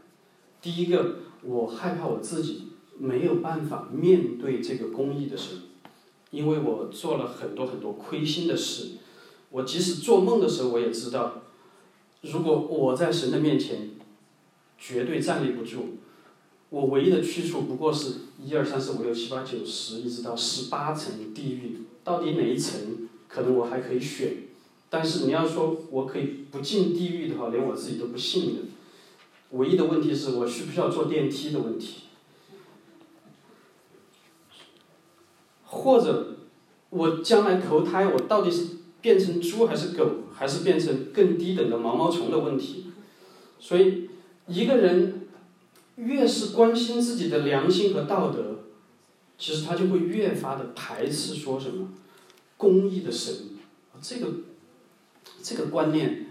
[0.62, 2.68] 第一个，我害怕我自己
[2.98, 5.56] 没有办法面对这个公义的神。
[6.30, 8.92] 因为我做了很多很多亏心的事，
[9.50, 11.42] 我即使做梦的时候，我也知道，
[12.22, 13.90] 如果我在神的面前，
[14.78, 15.98] 绝对站立不住。
[16.68, 24.44] 我唯一的去处不过是一二三四五六七八九十，一直到十八层地狱，到底哪一层可能我还可以选。
[24.88, 28.62] 但是你要说我可以不进地狱的话，连我自己都不信的。
[29.50, 32.02] 唯一的问题是我需不需要坐电梯的问题。
[35.72, 36.36] 或者，
[36.90, 42.86] 我将来投胎，我到底是变成猪还是狗，还是变成更低等的毛毛虫的问题。
[43.60, 44.10] 所以，
[44.48, 45.28] 一个人
[45.94, 48.64] 越是关心自己的良心和道德，
[49.38, 51.92] 其实他就会越发的排斥说什么
[52.56, 53.32] 公义的神。
[54.02, 54.26] 这个
[55.40, 56.26] 这个观念，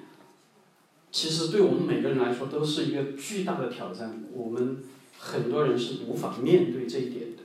[1.14, 4.22] 其实对我们每个人来说都是一个巨大的挑战。
[4.34, 4.80] 我们
[5.18, 7.44] 很多人是无法面对这一点的，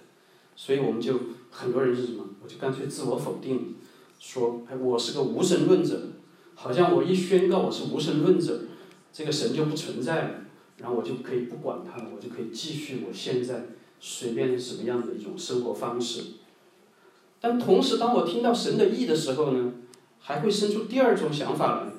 [0.56, 1.20] 所以我们就。
[1.56, 2.24] 很多人是什么？
[2.42, 3.76] 我就干脆自我否定，
[4.18, 6.08] 说，哎，我是个无神论者，
[6.56, 8.62] 好像我一宣告我是无神论者，
[9.12, 10.30] 这个神就不存在了，
[10.78, 13.66] 然后我就可以不管他了，我就可以继续我现在
[14.00, 16.22] 随便什么样的一种生活方式。
[17.40, 19.74] 但同时，当我听到神的意的时候呢，
[20.18, 21.92] 还会生出第二种想法来，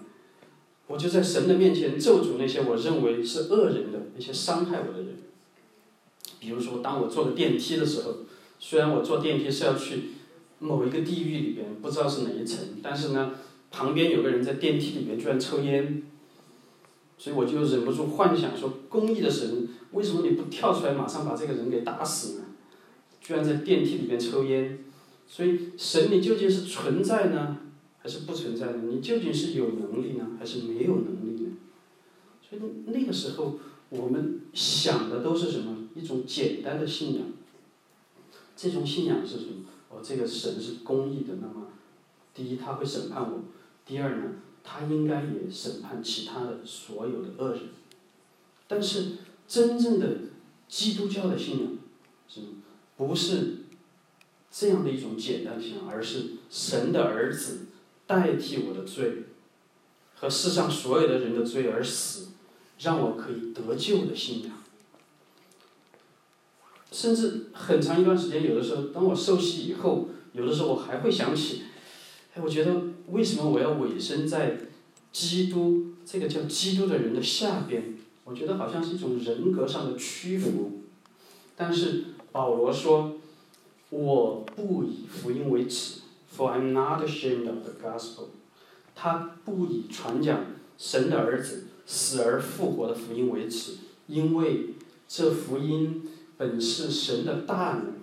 [0.87, 5.15] 我就在神的面前咒诅那些我认为是恶人的那些伤害我的人。
[6.41, 8.17] 比如说，当我坐的电梯的时候。
[8.59, 10.11] 虽然我坐电梯是要去
[10.59, 13.33] 某一个地狱里边，不知道是哪一层，但是呢，
[13.69, 16.03] 旁边有个人在电梯里面居然抽烟，
[17.17, 22.45] 所以我就忍不住幻想说：公益的神，为什么你不跳出来马上把这个人给打死呢？
[23.21, 24.79] 居然在电梯里面抽烟，
[25.27, 27.57] 所以神你究竟是存在呢，
[27.99, 28.83] 还是不存在呢？
[28.89, 31.49] 你究竟是有能力呢，还是没有能力呢？
[32.47, 35.75] 所以那个时候我们想的都是什么？
[35.95, 37.23] 一种简单的信仰。
[38.55, 39.65] 这种信仰是什么？
[39.89, 41.35] 哦，这个神是公义的。
[41.41, 41.67] 那么，
[42.33, 43.39] 第一，他会审判我；
[43.85, 44.23] 第二呢，
[44.63, 47.61] 他应该也审判其他的所有的恶人。
[48.67, 50.17] 但是，真正的
[50.67, 51.77] 基督教的信仰，
[52.27, 52.41] 是
[52.97, 53.57] 不是
[54.49, 57.67] 这样的一种简单信仰，而是神的儿子
[58.07, 59.23] 代替我的罪
[60.15, 62.29] 和世上所有的人的罪而死，
[62.79, 64.51] 让我可以得救的信仰。
[66.91, 71.63] 甚至很长一段时间，有的时候，当我受洗以后，有的时候我还会想起，
[72.33, 74.57] 哎，我觉得为什么我要委身在
[75.11, 77.95] 基督这个叫基督的人的下边？
[78.23, 80.81] 我觉得好像是一种人格上的屈服。
[81.55, 83.13] 但是保罗说，
[83.89, 86.01] 我不以福音为耻
[86.35, 88.25] ，for I'm not ashamed of the gospel。
[88.93, 90.45] 他不以传讲
[90.77, 93.73] 神的儿子死而复活的福音为耻，
[94.07, 94.71] 因为
[95.07, 96.01] 这福音
[96.37, 97.93] 本是神的大能，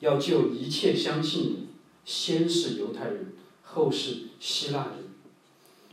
[0.00, 1.56] 要救一切相信的，
[2.04, 3.32] 先是犹太人，
[3.62, 5.06] 后是希腊人。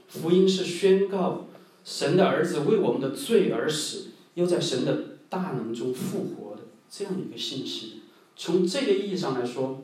[0.08, 1.48] 福音是宣告
[1.84, 8.02] 神的儿子为我们的罪而死，又在神的大能中复活的这样一个信息。
[8.36, 9.84] 从这个意义上来说，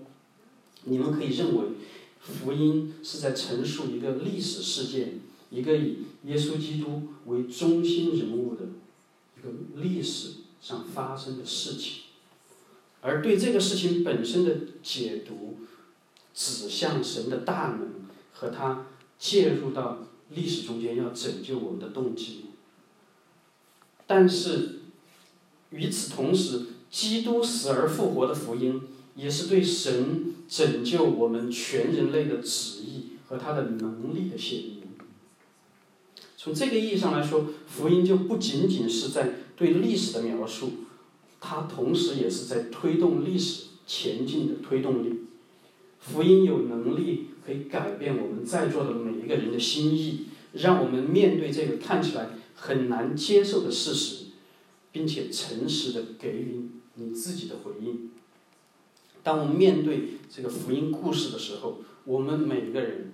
[0.84, 1.66] 你们可以认为，
[2.20, 8.66] 福音是在陈述一个历史事件，一个以耶稣基督为中心人物的
[9.38, 9.50] 一个
[9.82, 10.30] 历史
[10.62, 12.04] 上发生的事情，
[13.02, 15.58] 而对这个事情本身的解读，
[16.34, 18.88] 指向神的大能和他
[19.18, 20.00] 介入到
[20.30, 22.46] 历史中间要拯救我们的动机。
[24.06, 24.80] 但是
[25.70, 28.82] 与此同时，基督死而复活的福音，
[29.16, 34.84] 也是对神拯救我们全人类的旨意和他的能力的显明。
[36.36, 40.72] 从这个意义上来说，福音就不仅仅是在对历史的描述，
[41.42, 45.26] 它同时也是在推动历史前进的推动力。
[46.00, 54.28] 福音有能力可以改变我们在座的每一个人的心意，让我们面对这个看起来很难接受的事实，
[54.94, 58.12] 并且诚实的给予你自己的回应。
[59.22, 63.12] 当我们面对这个福音故事的时候，我们每个人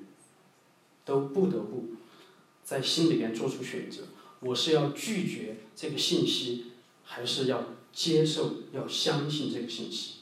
[1.04, 1.88] 都不得不
[2.64, 4.04] 在心里面做出选择：
[4.42, 6.66] 我是要拒绝这个信息，
[7.04, 10.16] 还是要接受、要相信这个信息？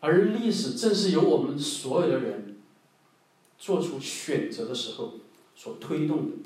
[0.00, 2.56] 而历史正是由我们所有的人
[3.58, 5.14] 做出选择的时候
[5.56, 6.36] 所推动的。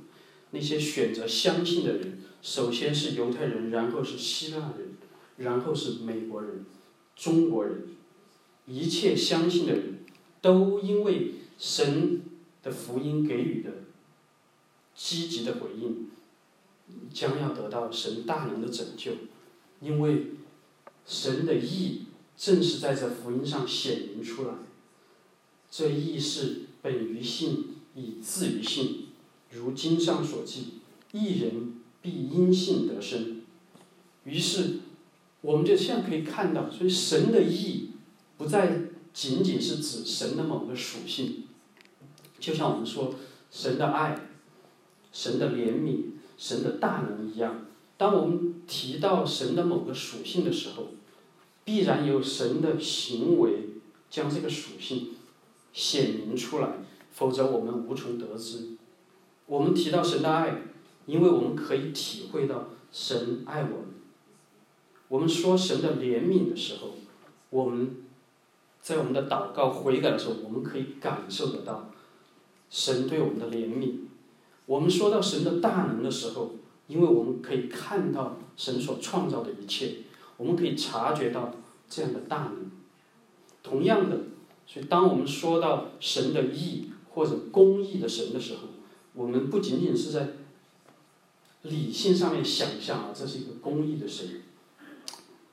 [0.54, 4.96] 那些选择相信的人，首先是犹太人，然后是希腊人，
[5.38, 6.66] 然后是美国人、
[7.16, 7.84] 中国人。
[8.66, 9.98] 一切相信的人
[10.40, 12.22] 都因为神
[12.62, 13.70] 的福音给予的
[14.94, 16.10] 积极的回应，
[17.12, 19.12] 将要得到神大能的拯救，
[19.80, 20.32] 因为
[21.06, 22.02] 神的义。
[22.34, 24.54] 正是在这福音上显明出来，
[25.70, 29.08] 这亦是本于信，以自于信，
[29.50, 30.78] 如经上所记
[31.12, 33.42] ：“一人必因信得生。”
[34.24, 34.78] 于是，
[35.42, 37.90] 我们就现在可以看到，所以神的义
[38.38, 41.44] 不再仅仅是指神的某个属性，
[42.40, 43.14] 就像我们说
[43.52, 44.30] 神的爱、
[45.12, 45.98] 神的怜悯、
[46.42, 47.66] 神的大能一样。
[47.96, 50.88] 当我们提到神的某个属性的时候，
[51.62, 53.68] 必然有神的行为
[54.10, 55.10] 将这个属性
[55.72, 56.68] 显明出来，
[57.12, 58.70] 否则我们无从得知。
[59.46, 60.62] 我们提到神的爱，
[61.06, 63.84] 因为我们可以体会到神爱我们。
[65.06, 66.96] 我们说神的怜悯的时候，
[67.50, 67.98] 我们
[68.80, 71.88] 在我们的祷告悔改的时候，我们可以感受得到
[72.68, 74.08] 神对我们的怜悯。
[74.72, 76.52] 我们说到神的大能的时候，
[76.86, 79.96] 因为我们可以看到神所创造的一切。
[80.38, 81.54] 我们可以察觉到
[81.90, 82.70] 这样的大能。
[83.62, 84.16] 同样的，
[84.66, 88.60] 所以当我们说到神的义或者公义的神的时候，
[89.12, 90.30] 我们不仅仅是在
[91.60, 94.40] 理性上面想象啊，这是一个公义的神，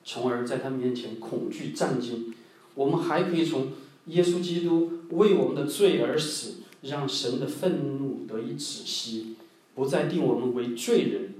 [0.06, 2.34] 从而在他面前恐惧战惊。
[2.74, 3.74] 我们还可以从
[4.06, 9.36] 耶稣基督为我们的罪而死，让神的愤怒得以止息，
[9.76, 11.36] 不再定我们为罪人。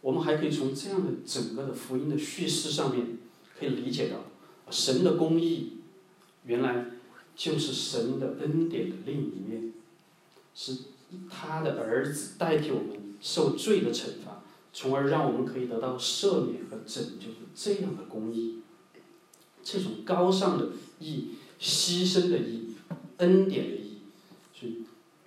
[0.00, 3.18] 我们还可以从这样的整个的福音的叙事上面，
[3.58, 4.18] 可以理解到，
[4.70, 5.78] 神的公义，
[6.44, 6.86] 原来
[7.34, 9.72] 就是神的恩典的另一面，
[10.54, 10.76] 是
[11.28, 18.60] 他的儿子代替我们受罪的惩罚，从而让我们可以得到赦免和拯救的这样的公义，
[19.64, 20.68] 这种高尚的
[21.00, 21.30] 义、
[21.60, 22.74] 牺牲的义、
[23.16, 23.85] 恩典的义，
[24.58, 24.72] 是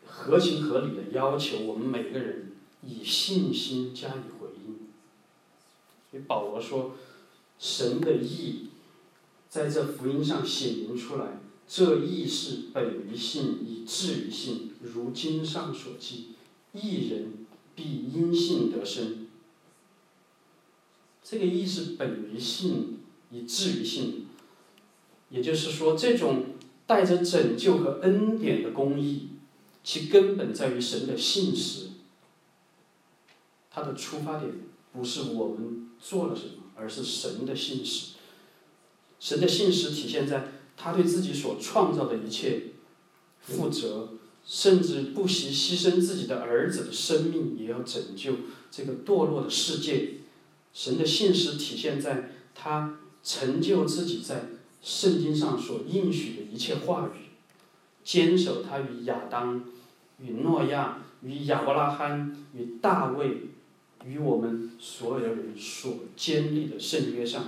[0.06, 2.52] 合情合理的要求我们每个人
[2.82, 4.76] 以信心加以回应。
[6.10, 6.96] 所以保罗说，
[7.60, 8.70] 神的意
[9.48, 16.30] 在这福音上显明出来，这意是本于信，以至于信，如经上所记
[16.74, 19.28] ：“一人必因信得生。”
[21.24, 22.98] 这个意是本于信，
[23.30, 24.26] 以至于信，
[25.30, 26.46] 也就是说，这种
[26.90, 29.30] 带着拯救和恩典的公义，
[29.84, 31.90] 其根本在于神的信实，
[33.70, 34.52] 它的出发点。
[34.92, 38.14] 不是我们做了什么，而是神的信实。
[39.20, 42.72] 神的信实体现在他对自己所创造的一切
[43.40, 44.14] 负责，
[44.44, 48.34] 甚至不惜牺牲自己的儿子的生命，也要拯救
[48.72, 50.16] 这个堕落的世界。
[50.74, 54.46] 神的信实体现在他成就自己在
[54.82, 57.30] 圣经上所应许的一切话语，
[58.04, 59.64] 坚守他与亚当、
[60.20, 63.50] 与诺亚、与亚伯拉罕、与大卫、
[64.06, 67.44] 与我们所有的人所建立的圣约上。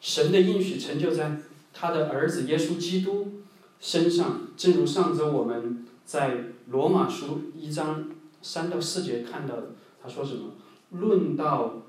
[0.00, 1.40] 神的应许成就在
[1.72, 3.42] 他的儿子耶稣基督
[3.80, 8.10] 身上，正如上周我们在罗马书一章
[8.42, 10.52] 三到四节看到的，他说什么？
[10.90, 11.82] 论到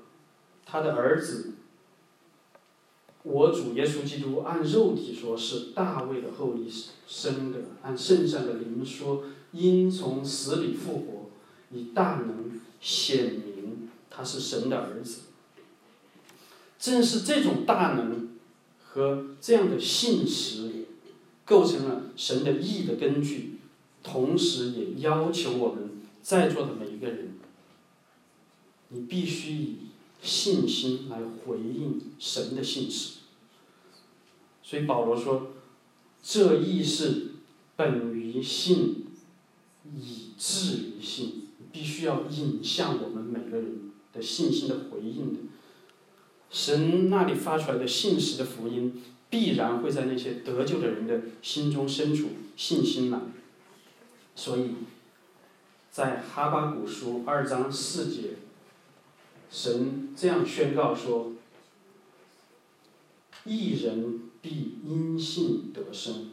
[0.64, 1.52] 他的儿子，
[3.28, 6.72] 我主耶稣基督按肉体说是大卫的后裔
[7.08, 11.30] 生的，按圣上的灵说因从死里复活，
[11.72, 15.22] 以大能显明他是神的儿子。
[16.78, 18.28] 正是这种大能
[18.80, 20.86] 和这样的信实，
[21.44, 23.58] 构成了神的义的根据，
[24.04, 27.32] 同时也要求我们在座的每一个人，
[28.90, 29.76] 你必须以
[30.22, 33.15] 信心来回应神的信实。
[34.68, 35.52] 所以保罗说，
[36.20, 37.28] 这义是
[37.76, 39.06] 本于信，
[39.96, 45.38] 以至于信，必须要引向我们每个人的信心的回应的。
[46.50, 49.00] 神那里发出来的信实的福音，
[49.30, 53.20] 必然会在那些得救的人的心中生出信心来。
[54.34, 54.70] 所以，
[55.92, 58.30] 在哈巴古书二章四节，
[59.48, 61.34] 神这样宣告说
[63.46, 66.30] ：“一人必因信得生。”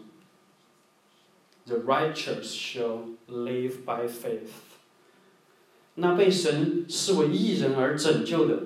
[1.66, 4.49] The righteous shall live by faith。
[5.95, 8.64] 那被神视为义人而拯救的。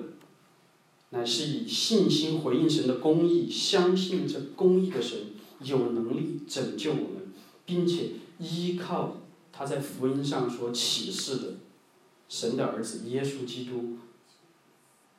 [1.10, 5.18] 乃是以信心回应神的公义，相信这公义的神
[5.62, 7.32] 有能力拯救我们，
[7.64, 9.16] 并且依靠
[9.50, 11.54] 他在福音上所启示的
[12.28, 13.96] 神的儿子耶稣基督，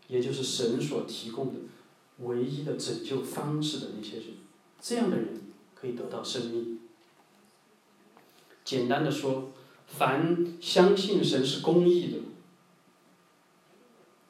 [0.07, 1.53] 也就是神所提供的
[2.21, 4.25] 唯一的拯救方式的那些人，
[4.81, 5.41] 这样的人
[5.75, 6.79] 可以得到生命。
[8.63, 9.51] 简单的说，
[9.87, 12.17] 凡相信神是公义的，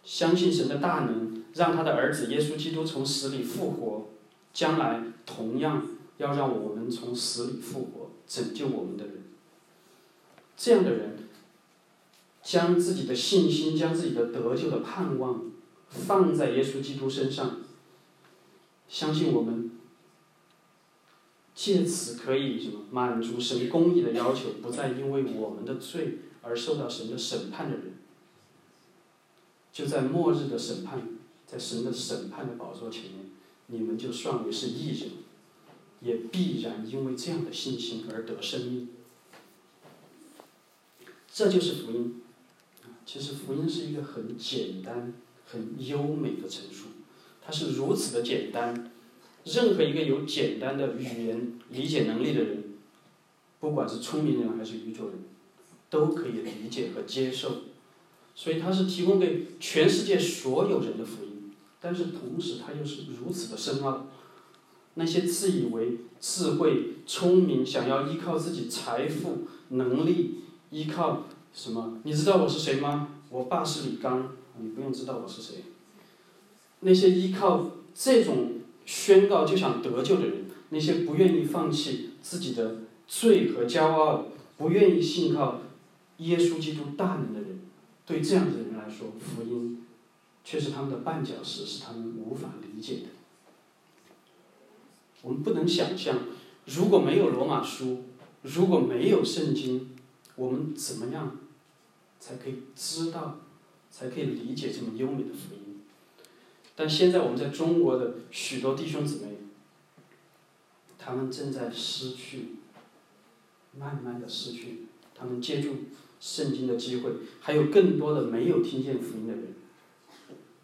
[0.03, 1.39] 相信神的大能。
[1.55, 4.07] 让他的儿子耶稣基督从死里复活，
[4.53, 5.83] 将来同样
[6.17, 9.23] 要让我们从死里复活，拯救我们的人。
[10.55, 11.17] 这样的人，
[12.43, 15.51] 将自己的信心、将自己的得救的盼望
[15.89, 17.57] 放在耶稣基督身上，
[18.89, 19.71] 相信我们
[21.55, 27.93] 借此可以什么满足神公义的要求，不再因为我们的罪而受到神的审判的人，
[29.71, 31.07] 就在末日的审判。
[31.51, 33.25] 在神的审判的宝座前面，
[33.65, 35.09] 你们就算为是义人，
[35.99, 38.89] 也必然因为这样的信心而得生命。
[41.33, 42.21] 这就是福音。
[43.03, 45.11] 其实福音是一个很简单、
[45.47, 46.89] 很优美的陈述，
[47.49, 48.91] 它是如此的简单，
[49.43, 52.63] 任何一个有简单的语言理解能力的人，
[53.59, 55.15] 不管是聪明人还是愚拙人，
[55.89, 57.63] 都可以理解和接受。
[58.35, 61.51] 所以它是提供给全世界所有人的福音。
[61.81, 64.05] 但是同时，它又是如此的深奥。
[64.93, 70.35] 那些自以为智慧、聪明，想要依靠自己财富、能力，
[70.69, 71.97] 依靠什么？
[72.03, 73.07] 你知道我是谁吗？
[73.31, 75.63] 我爸是李刚，你不用知道我是谁。
[76.81, 84.25] 那些依靠这种宣告就想得救的人，那些不愿意放弃自己的罪和骄傲，
[84.57, 85.61] 不愿意信靠
[86.17, 87.59] 耶稣基督大能的人，
[88.05, 89.75] 对这样的人来说，福音。
[90.41, 93.01] 却是他们的绊脚石，是他们无法理解的。
[95.21, 96.17] 我们不能想象，
[96.65, 98.05] 如果没有罗马书，
[98.41, 99.91] 如果没有圣经，
[100.35, 101.37] 我们怎么样
[102.19, 103.41] 才可以知道，
[103.91, 105.68] 才可以理解这么优美的福音？
[106.79, 109.33] 但现在我们在中国的许多弟兄姊妹，
[110.97, 112.51] 他们正在失去，
[113.77, 115.75] 慢慢的失去他们借助
[116.21, 117.11] 圣经的机会，
[117.41, 119.47] 还有更多的没有听见福音的人。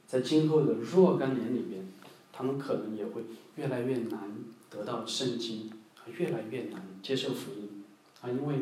[0.08, 1.86] 在今后的若干年里边，
[2.32, 3.24] 他们可能也会
[3.58, 4.38] 越来越难
[4.70, 5.70] 得到圣经，
[6.18, 7.84] 越来越难接受福音，
[8.22, 8.56] 啊，因为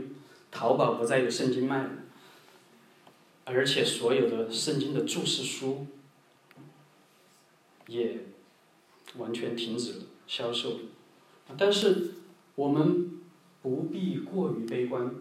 [0.50, 1.92] 淘宝不再有圣经卖了，
[3.46, 5.86] 而且所有的圣经的注释书
[7.88, 8.20] 也
[9.18, 10.80] 完全停止了销售。
[11.58, 12.12] 但是
[12.56, 13.12] 我们
[13.62, 15.16] 不必过于悲观，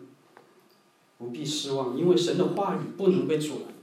[1.18, 3.74] 不必失望，因为神的话语不能被阻拦，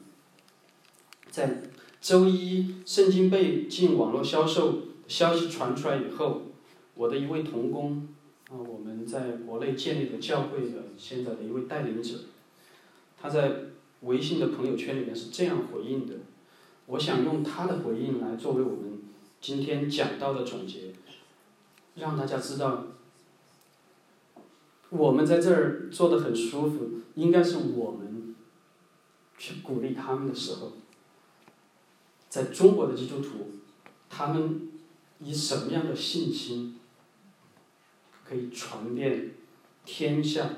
[1.30, 1.64] 在。
[2.02, 6.44] 周一，圣经被禁网络销售消息传出来以后，
[6.96, 8.08] 我的一位同工
[8.50, 12.22] 啊，我们在国内建立的教会的现在的一位带领者，
[13.22, 13.52] 他在
[14.04, 16.16] 微信的朋友圈里面是这样回应的。
[16.90, 19.00] 我想用他的回应来作为我们
[19.40, 20.92] 今天讲到的总结，
[21.94, 22.88] 让大家知道，
[24.90, 28.36] 我们在这儿坐得很舒服，应该是我们
[29.38, 30.74] 去鼓励他们的时候。
[32.28, 33.52] 在中国的基督徒，
[34.10, 34.70] 他们
[35.20, 36.80] 以什么样的信心
[38.26, 39.36] 可以传遍
[39.86, 40.50] 天下，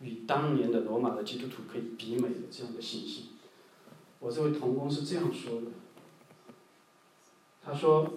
[0.00, 3.26] 与当年的罗马的基督徒可以比美的这样的信心？
[4.20, 5.68] 我这位同工是这样说的。
[7.64, 8.14] 他说：“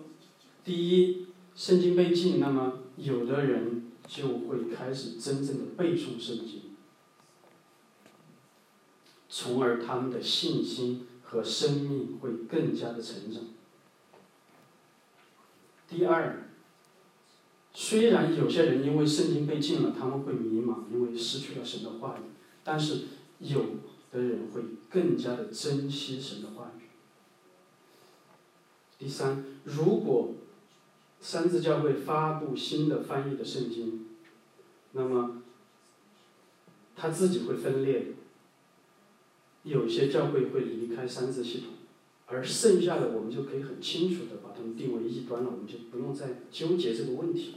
[0.64, 6.76] 第一，圣经被禁，那么有的人就会开始真正的背诵圣经，
[9.28, 13.44] 从而他们的信心。”和生命会更加的成长。
[15.88, 16.50] 第二，
[17.72, 22.32] 虽然有些人因为圣经被禁了，他们会迷茫，因为失去了神的话语，
[22.64, 23.02] 但是
[23.38, 23.64] 有
[24.12, 26.84] 的人会更加的珍惜神的话语。
[28.98, 30.34] 第三，如果
[31.20, 34.08] 三字教会发布新的翻译的圣经，
[34.94, 35.42] 那么
[36.96, 38.14] 他自己会分裂。
[39.64, 41.74] 有些教会会离开三字系统，
[42.28, 47.56] 而剩下的我们就可以很清楚的把它们定为异端了，我们就不用再纠结这个问题。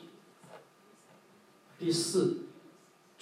[1.79, 2.39] 第四，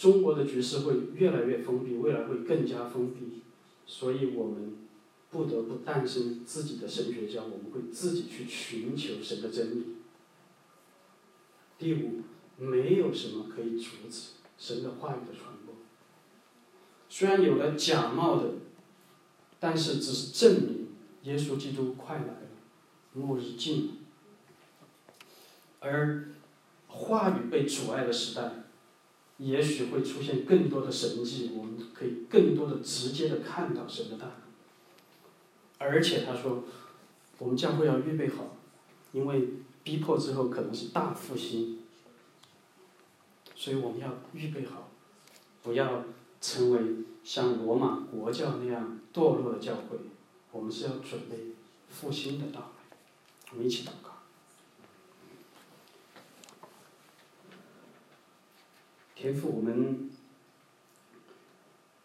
[0.00, 3.42] 中国的局势会越来越封闭，未来会更加封闭，
[3.84, 4.78] 所以我们
[5.30, 9.96] 不得不诞生自己的神学家，我们会自己去寻求神的真理。
[11.76, 12.22] 第五，
[12.56, 15.74] 没有什么可以阻止神的话语的传播，
[17.10, 18.54] 虽然有了假冒的。
[19.62, 20.88] 但是，只是证明
[21.24, 22.48] 耶稣基督快来了，
[23.12, 23.92] 末日近了。
[25.80, 26.30] 而
[26.88, 28.59] 话语被阻碍的时代，
[29.40, 34.30] 也许会出现更多的神迹，我们可以更多的直接的看到神的大。
[35.78, 36.62] 而且他说，
[37.38, 38.56] 我们将会要预备好，
[39.12, 39.48] 因为
[39.82, 41.78] 逼迫之后可能是大复兴，
[43.56, 44.90] 所以我们要预备好，
[45.62, 46.04] 不要
[46.40, 46.80] 成为
[47.24, 48.98] 像罗马国教那样。
[49.12, 49.98] 堕落的教会，
[50.52, 51.36] 我们是要准备
[51.88, 52.96] 复兴的到来。
[53.50, 54.09] 我们一起祷告。
[59.20, 60.08] 天父，我们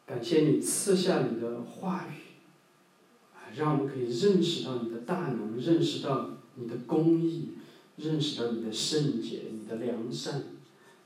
[0.05, 7.52] 感谢你赐下你的话语，让我们可以认识到你的大能，认识到你的公义，
[7.95, 10.44] 认识到你的圣洁、你的良善、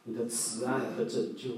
[0.05, 1.51] 你的慈爱和拯救。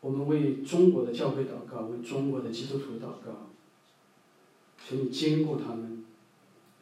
[0.00, 3.50] 我们为中国的教会祷告，为中国的基督徒祷告，
[4.86, 6.04] 请你坚固他们，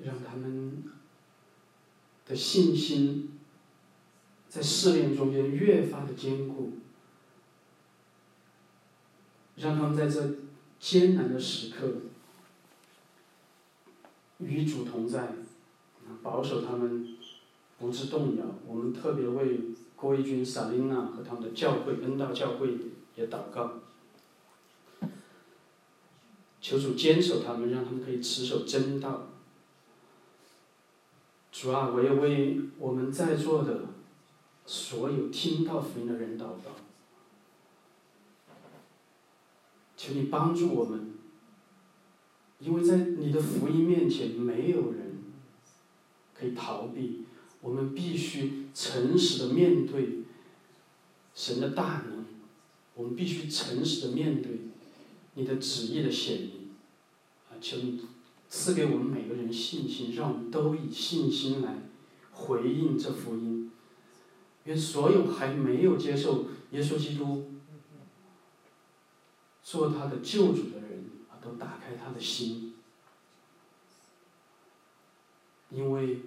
[0.05, 0.85] 让他们
[2.27, 3.39] 的信心
[4.49, 6.73] 在试炼中间越发的坚固，
[9.57, 10.35] 让他们在这
[10.79, 11.93] 艰难的时刻
[14.39, 15.35] 与主同在，
[16.23, 17.17] 保守他们
[17.79, 18.45] 不致动摇。
[18.67, 19.61] 我们特别为
[19.95, 22.77] 郭一军、萨琳娜和他们的教会恩道教会。
[23.17, 23.81] 也祷告，
[26.61, 29.29] 求主坚守他们，让他们可以持守真道。
[31.59, 33.87] 主啊，我要为我们在座的
[34.67, 36.77] 所有听到福音的人祷告，
[39.97, 41.15] 求你帮助我们，
[42.59, 45.23] 因为在你的福音面前，没有人
[46.35, 47.25] 可以逃避，
[47.63, 50.25] 我们必须诚实的面对
[51.35, 52.27] 神的大能。
[52.95, 54.61] 我们必须诚实的面对
[55.35, 56.71] 你的旨意的显明，
[57.49, 57.99] 啊，求你
[58.49, 61.83] 赐给我们每个人信心，让我们都以信心来
[62.33, 63.71] 回应这福音。
[64.65, 67.53] 愿所有还没有接受耶稣基督
[69.63, 72.75] 做他的救主的人啊，都打开他的心，
[75.71, 76.23] 因为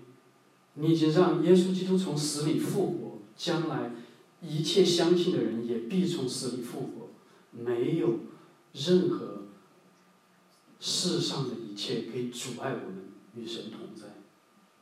[0.76, 3.92] 你已经让耶稣基督从死里复活，将来。
[4.42, 7.10] 一切相信的人也必从死里复活，
[7.52, 8.20] 没有
[8.72, 9.48] 任何
[10.80, 14.08] 世上的切可以阻碍我们与神同在。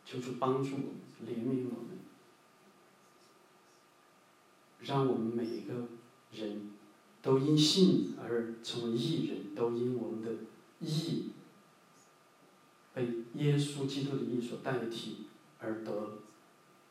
[0.04, 0.96] 求主帮助我们，
[1.28, 2.00] 怜悯我们，
[4.80, 5.74] 让我们每一个
[6.32, 6.72] 人
[7.22, 10.32] 都因信而成为义人，都因我们的
[10.80, 11.32] 义
[12.94, 15.28] 被耶稣基督的义所代替
[15.60, 16.20] 而得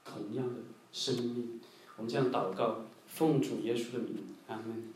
[0.04, 0.60] 同样的
[0.92, 1.60] 生命。
[1.96, 4.92] 我们这样祷告，奉主耶稣的名，阿门。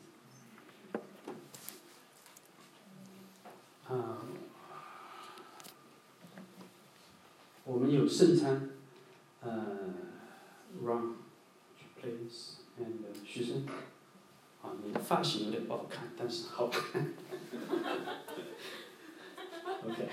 [3.89, 4.19] 啊，
[7.71, 8.69] 我们有圣餐，
[9.43, 9.95] 呃
[10.83, 11.15] ，run
[12.01, 13.65] please and 徐生，
[14.61, 17.01] 啊，你的发型有点不好看，但是好看。
[19.87, 20.09] OK。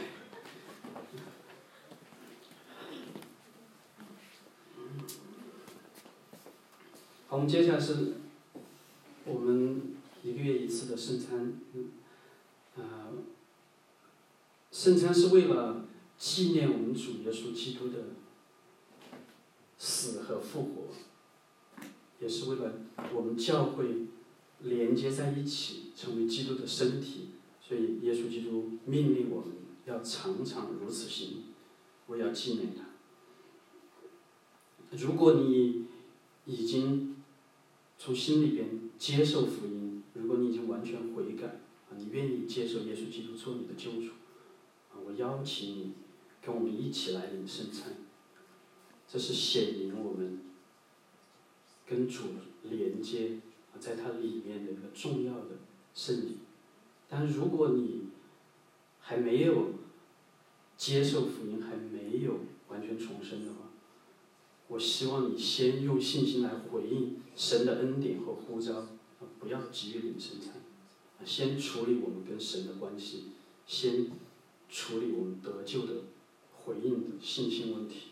[7.28, 8.18] 好，我们接下来是
[9.26, 11.92] 我们一个月一次的圣餐，嗯，
[12.76, 12.84] 呃，
[14.72, 15.87] 圣餐是为了
[16.18, 18.16] 纪念我们主耶稣基督的
[19.78, 21.86] 死和复活，
[22.20, 22.74] 也是为了
[23.14, 24.08] 我们教会
[24.60, 27.30] 连接在一起，成为基督的身体。
[27.62, 29.50] 所以耶稣基督命令我们
[29.86, 31.44] 要常常如此行，
[32.06, 32.86] 我要纪念他。
[34.98, 35.86] 如果你
[36.46, 37.18] 已经
[37.98, 41.46] 从心里边接受福音，如果你已经完全悔改，
[41.90, 44.14] 啊，你愿意接受耶稣基督做你的救主，
[44.92, 45.94] 啊，我邀请你
[46.48, 47.94] 跟我们一起来领圣餐。
[49.06, 50.40] 这是显明我们
[51.86, 52.22] 跟主
[52.64, 53.40] 连接，
[53.78, 55.60] 在它里面的一个重要的
[55.94, 56.38] 圣礼。
[57.10, 58.04] 但如果你
[59.02, 59.74] 还没有
[60.78, 63.70] 接受福音，还没有完全重生的话，
[64.70, 68.88] 我希望你先用信心来回应神的恩典和呼召，
[69.38, 70.54] 不要急于领圣餐，
[71.26, 73.32] 先处理我们跟神的关系，
[73.66, 74.12] 先
[74.70, 75.94] 处理我们得救的
[76.68, 78.10] 回应的信心问题。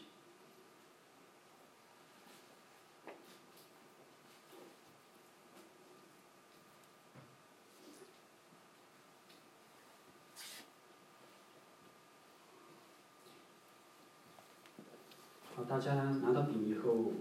[15.54, 17.12] 好，大家拿到饼以后，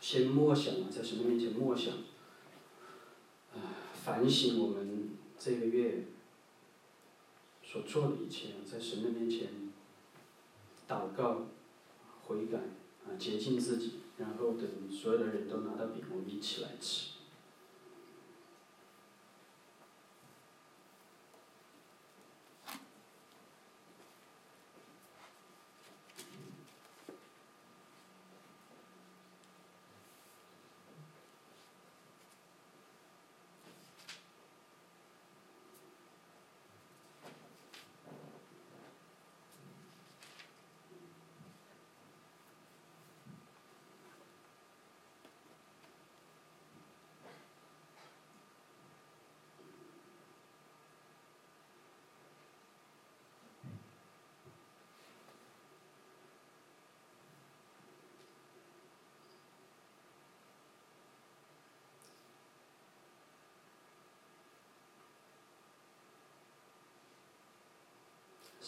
[0.00, 1.94] 先默想啊，在神的面前默想，
[3.92, 6.06] 反省我们这个月
[7.62, 9.65] 所做的一切，在神的面前
[10.88, 11.46] 祷告、
[12.22, 12.58] 悔改
[13.06, 17.15] 啊，洁净自己，然后等所有的人都拿到饼，我们一起来吃。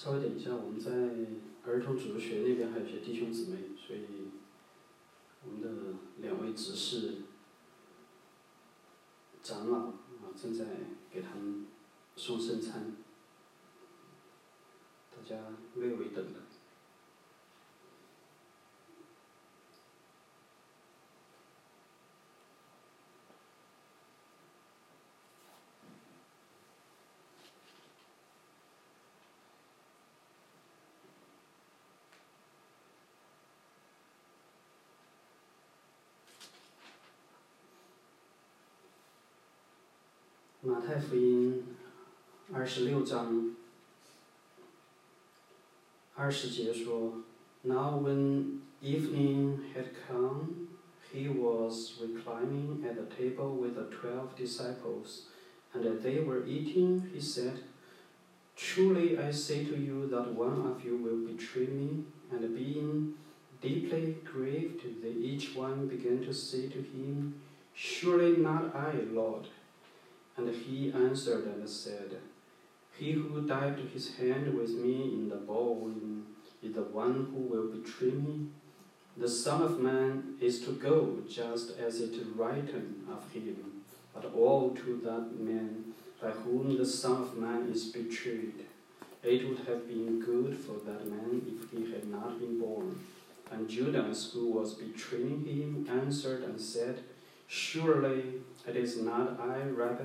[0.00, 0.92] 稍微等一下，我们在
[1.68, 4.30] 儿童主学那边还有些弟兄姊妹，所以
[5.44, 7.22] 我们的两位执事
[9.42, 10.66] 长老啊正在
[11.10, 11.66] 给他们
[12.14, 12.94] 送圣餐，
[15.10, 15.36] 大家
[15.74, 16.47] 略微等等。
[40.67, 41.63] 马太福音
[42.51, 43.55] 二十六章
[46.15, 47.23] 二十节说：“
[47.63, 50.67] Now when evening had come,
[51.11, 55.27] he was reclining at the table with the twelve disciples,
[55.73, 57.59] and as they were eating, he said,
[58.55, 62.03] Truly I say to you that one of you will betray me.
[62.31, 63.13] And being
[63.61, 67.41] deeply grieved, they each one began to say to him,
[67.73, 69.47] Surely not I, Lord.
[70.38, 72.18] And he answered and said,
[72.96, 75.90] He who dipped his hand with me in the bowl
[76.62, 78.46] is the one who will betray me.
[79.16, 83.82] The Son of Man is to go just as it is written of him,
[84.14, 85.92] but all to that man
[86.22, 88.64] by whom the Son of Man is betrayed.
[89.24, 93.00] It would have been good for that man if he had not been born.
[93.50, 97.02] And Judas, who was betraying him, answered and said,
[97.48, 98.22] Surely
[98.67, 100.03] it is not I, Rabbi.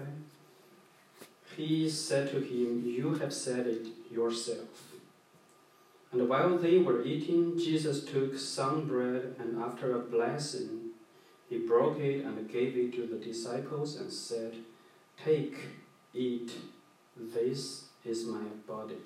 [1.57, 4.93] He said to him, You have said it yourself.
[6.13, 10.91] And while they were eating, Jesus took some bread, and after a blessing,
[11.49, 14.55] he broke it and gave it to the disciples and said,
[15.23, 15.57] Take,
[16.15, 16.53] eat,
[17.17, 19.03] this is my body.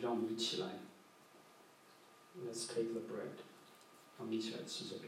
[0.00, 0.80] 让我们一起来
[2.46, 3.42] Let's take the bread.
[4.18, 5.07] 我们一起来吃这个。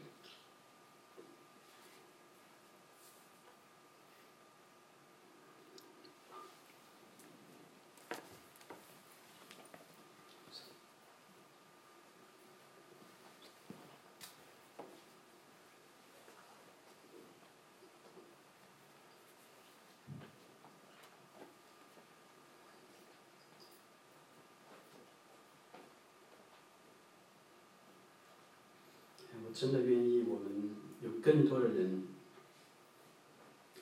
[29.54, 32.08] 真的愿意，我们有更多的人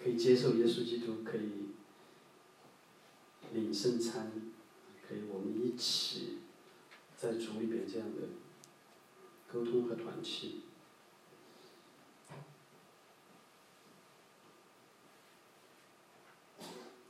[0.02, 1.70] 可以接受耶稣基督，可以
[3.54, 4.32] 领圣餐，
[5.08, 6.40] 可以我们一起
[7.16, 8.30] 在主里边这样的
[9.52, 10.62] 沟通和团契。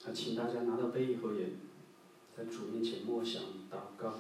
[0.06, 1.50] 啊，请大家拿到杯以后，也
[2.36, 4.20] 在主面前默想祷告。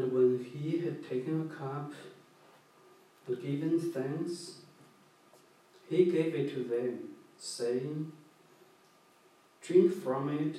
[0.00, 1.92] And when he had taken a cup
[3.26, 4.60] and given thanks,
[5.90, 7.00] he gave it to them,
[7.36, 8.10] saying,
[9.60, 10.56] Drink from it,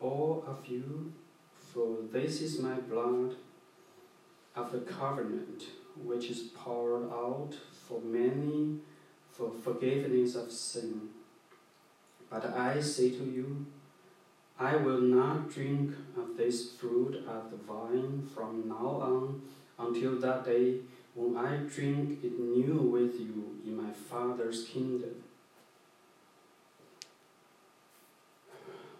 [0.00, 1.12] all of you,
[1.56, 3.34] for this is my blood
[4.54, 5.64] of the covenant,
[5.96, 7.54] which is poured out
[7.88, 8.78] for many
[9.32, 11.08] for forgiveness of sin.
[12.30, 13.66] But I say to you,
[14.61, 19.41] I will not drink of this fruit of the vine from now on
[19.77, 20.81] until that day
[21.13, 25.23] when I drink it new with you in my Father's kingdom.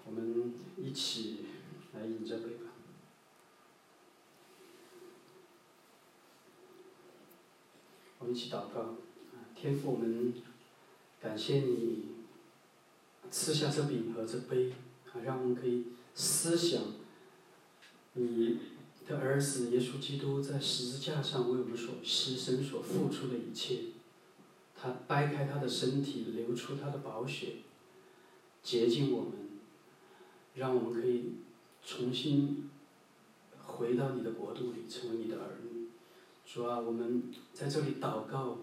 [0.05, 1.45] 我们一起
[1.93, 2.71] 来饮这杯吧。
[8.19, 8.95] 我们一起祷告，
[9.55, 10.33] 天父，我们
[11.21, 12.09] 感谢你
[13.29, 14.73] 赐下这饼和这杯。
[15.12, 15.84] 啊，让我们可以
[16.14, 16.82] 思想
[18.14, 18.58] 你
[19.06, 23.80] 的儿子耶稣基督在十字架上为我们所牺牲、所付出的一切。
[24.74, 27.58] 他掰开他的身体，流出他的宝血，
[28.62, 29.32] 洁净我们，
[30.54, 31.34] 让我们可以
[31.84, 32.68] 重新
[33.64, 35.88] 回到你的国度里，成为你的儿女。
[36.44, 38.58] 主啊，我们在这里祷告，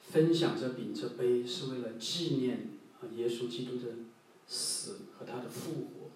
[0.00, 2.70] 分享这饼这杯，是为了纪念
[3.00, 3.92] 啊耶稣基督的。
[4.46, 6.10] 死和他的复活，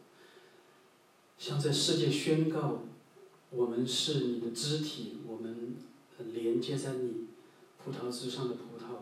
[1.38, 2.82] 向这世界宣告：
[3.50, 5.76] 我们是你的肢体，我们
[6.32, 7.26] 连接在你
[7.82, 9.00] 葡萄枝上的葡萄。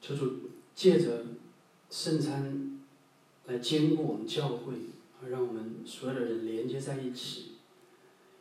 [0.00, 1.26] 求主借着
[1.90, 2.80] 圣餐
[3.46, 4.74] 来坚固我们教会，
[5.28, 7.56] 让我们所有的人连接在一起，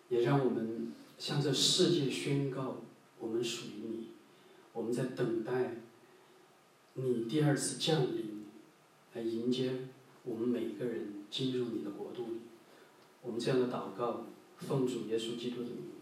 [0.07, 2.77] 也让我们向这世界宣告：
[3.19, 4.07] 我们属于你，
[4.71, 5.81] 我们在等待
[6.93, 8.26] 你第二次降临。
[9.16, 9.72] 来迎接
[10.24, 12.40] 我们每一个人进入你的国度里。
[13.22, 14.24] 我们这样的祷告，
[14.56, 15.92] 奉主耶稣基督的名。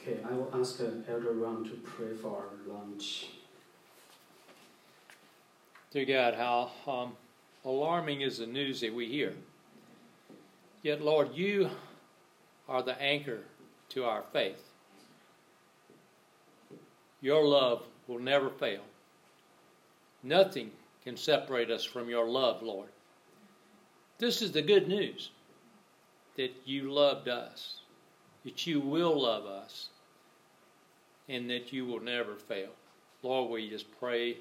[0.00, 3.26] Okay, I will ask Elder Ron to pray for our lunch.
[5.92, 7.16] Dear God, how um,
[7.64, 9.34] alarming is the news that we hear.
[10.82, 11.70] Yet, Lord, you
[12.66, 13.44] are the anchor
[13.90, 14.72] to our faith.
[17.20, 18.80] Your love will never fail.
[20.23, 20.71] Nothing
[21.03, 22.89] can separate us from your love, Lord.
[24.17, 25.29] This is the good news
[26.35, 27.81] that you loved us,
[28.43, 29.89] that you will love us,
[31.29, 32.69] and that you will never fail.
[33.23, 34.37] Lord, we just pray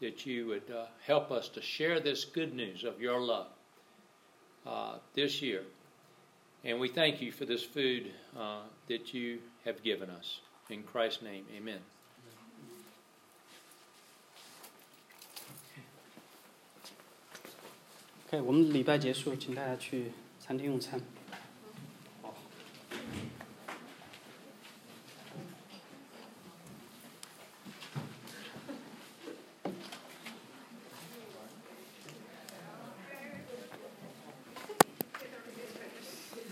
[0.00, 3.48] that you would uh, help us to share this good news of your love
[4.66, 5.62] uh, this year.
[6.64, 10.40] And we thank you for this food uh, that you have given us.
[10.70, 11.80] In Christ's name, amen.
[18.32, 21.00] OK，我们礼拜结束，请大家去餐厅用餐。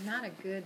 [0.05, 0.65] Not a good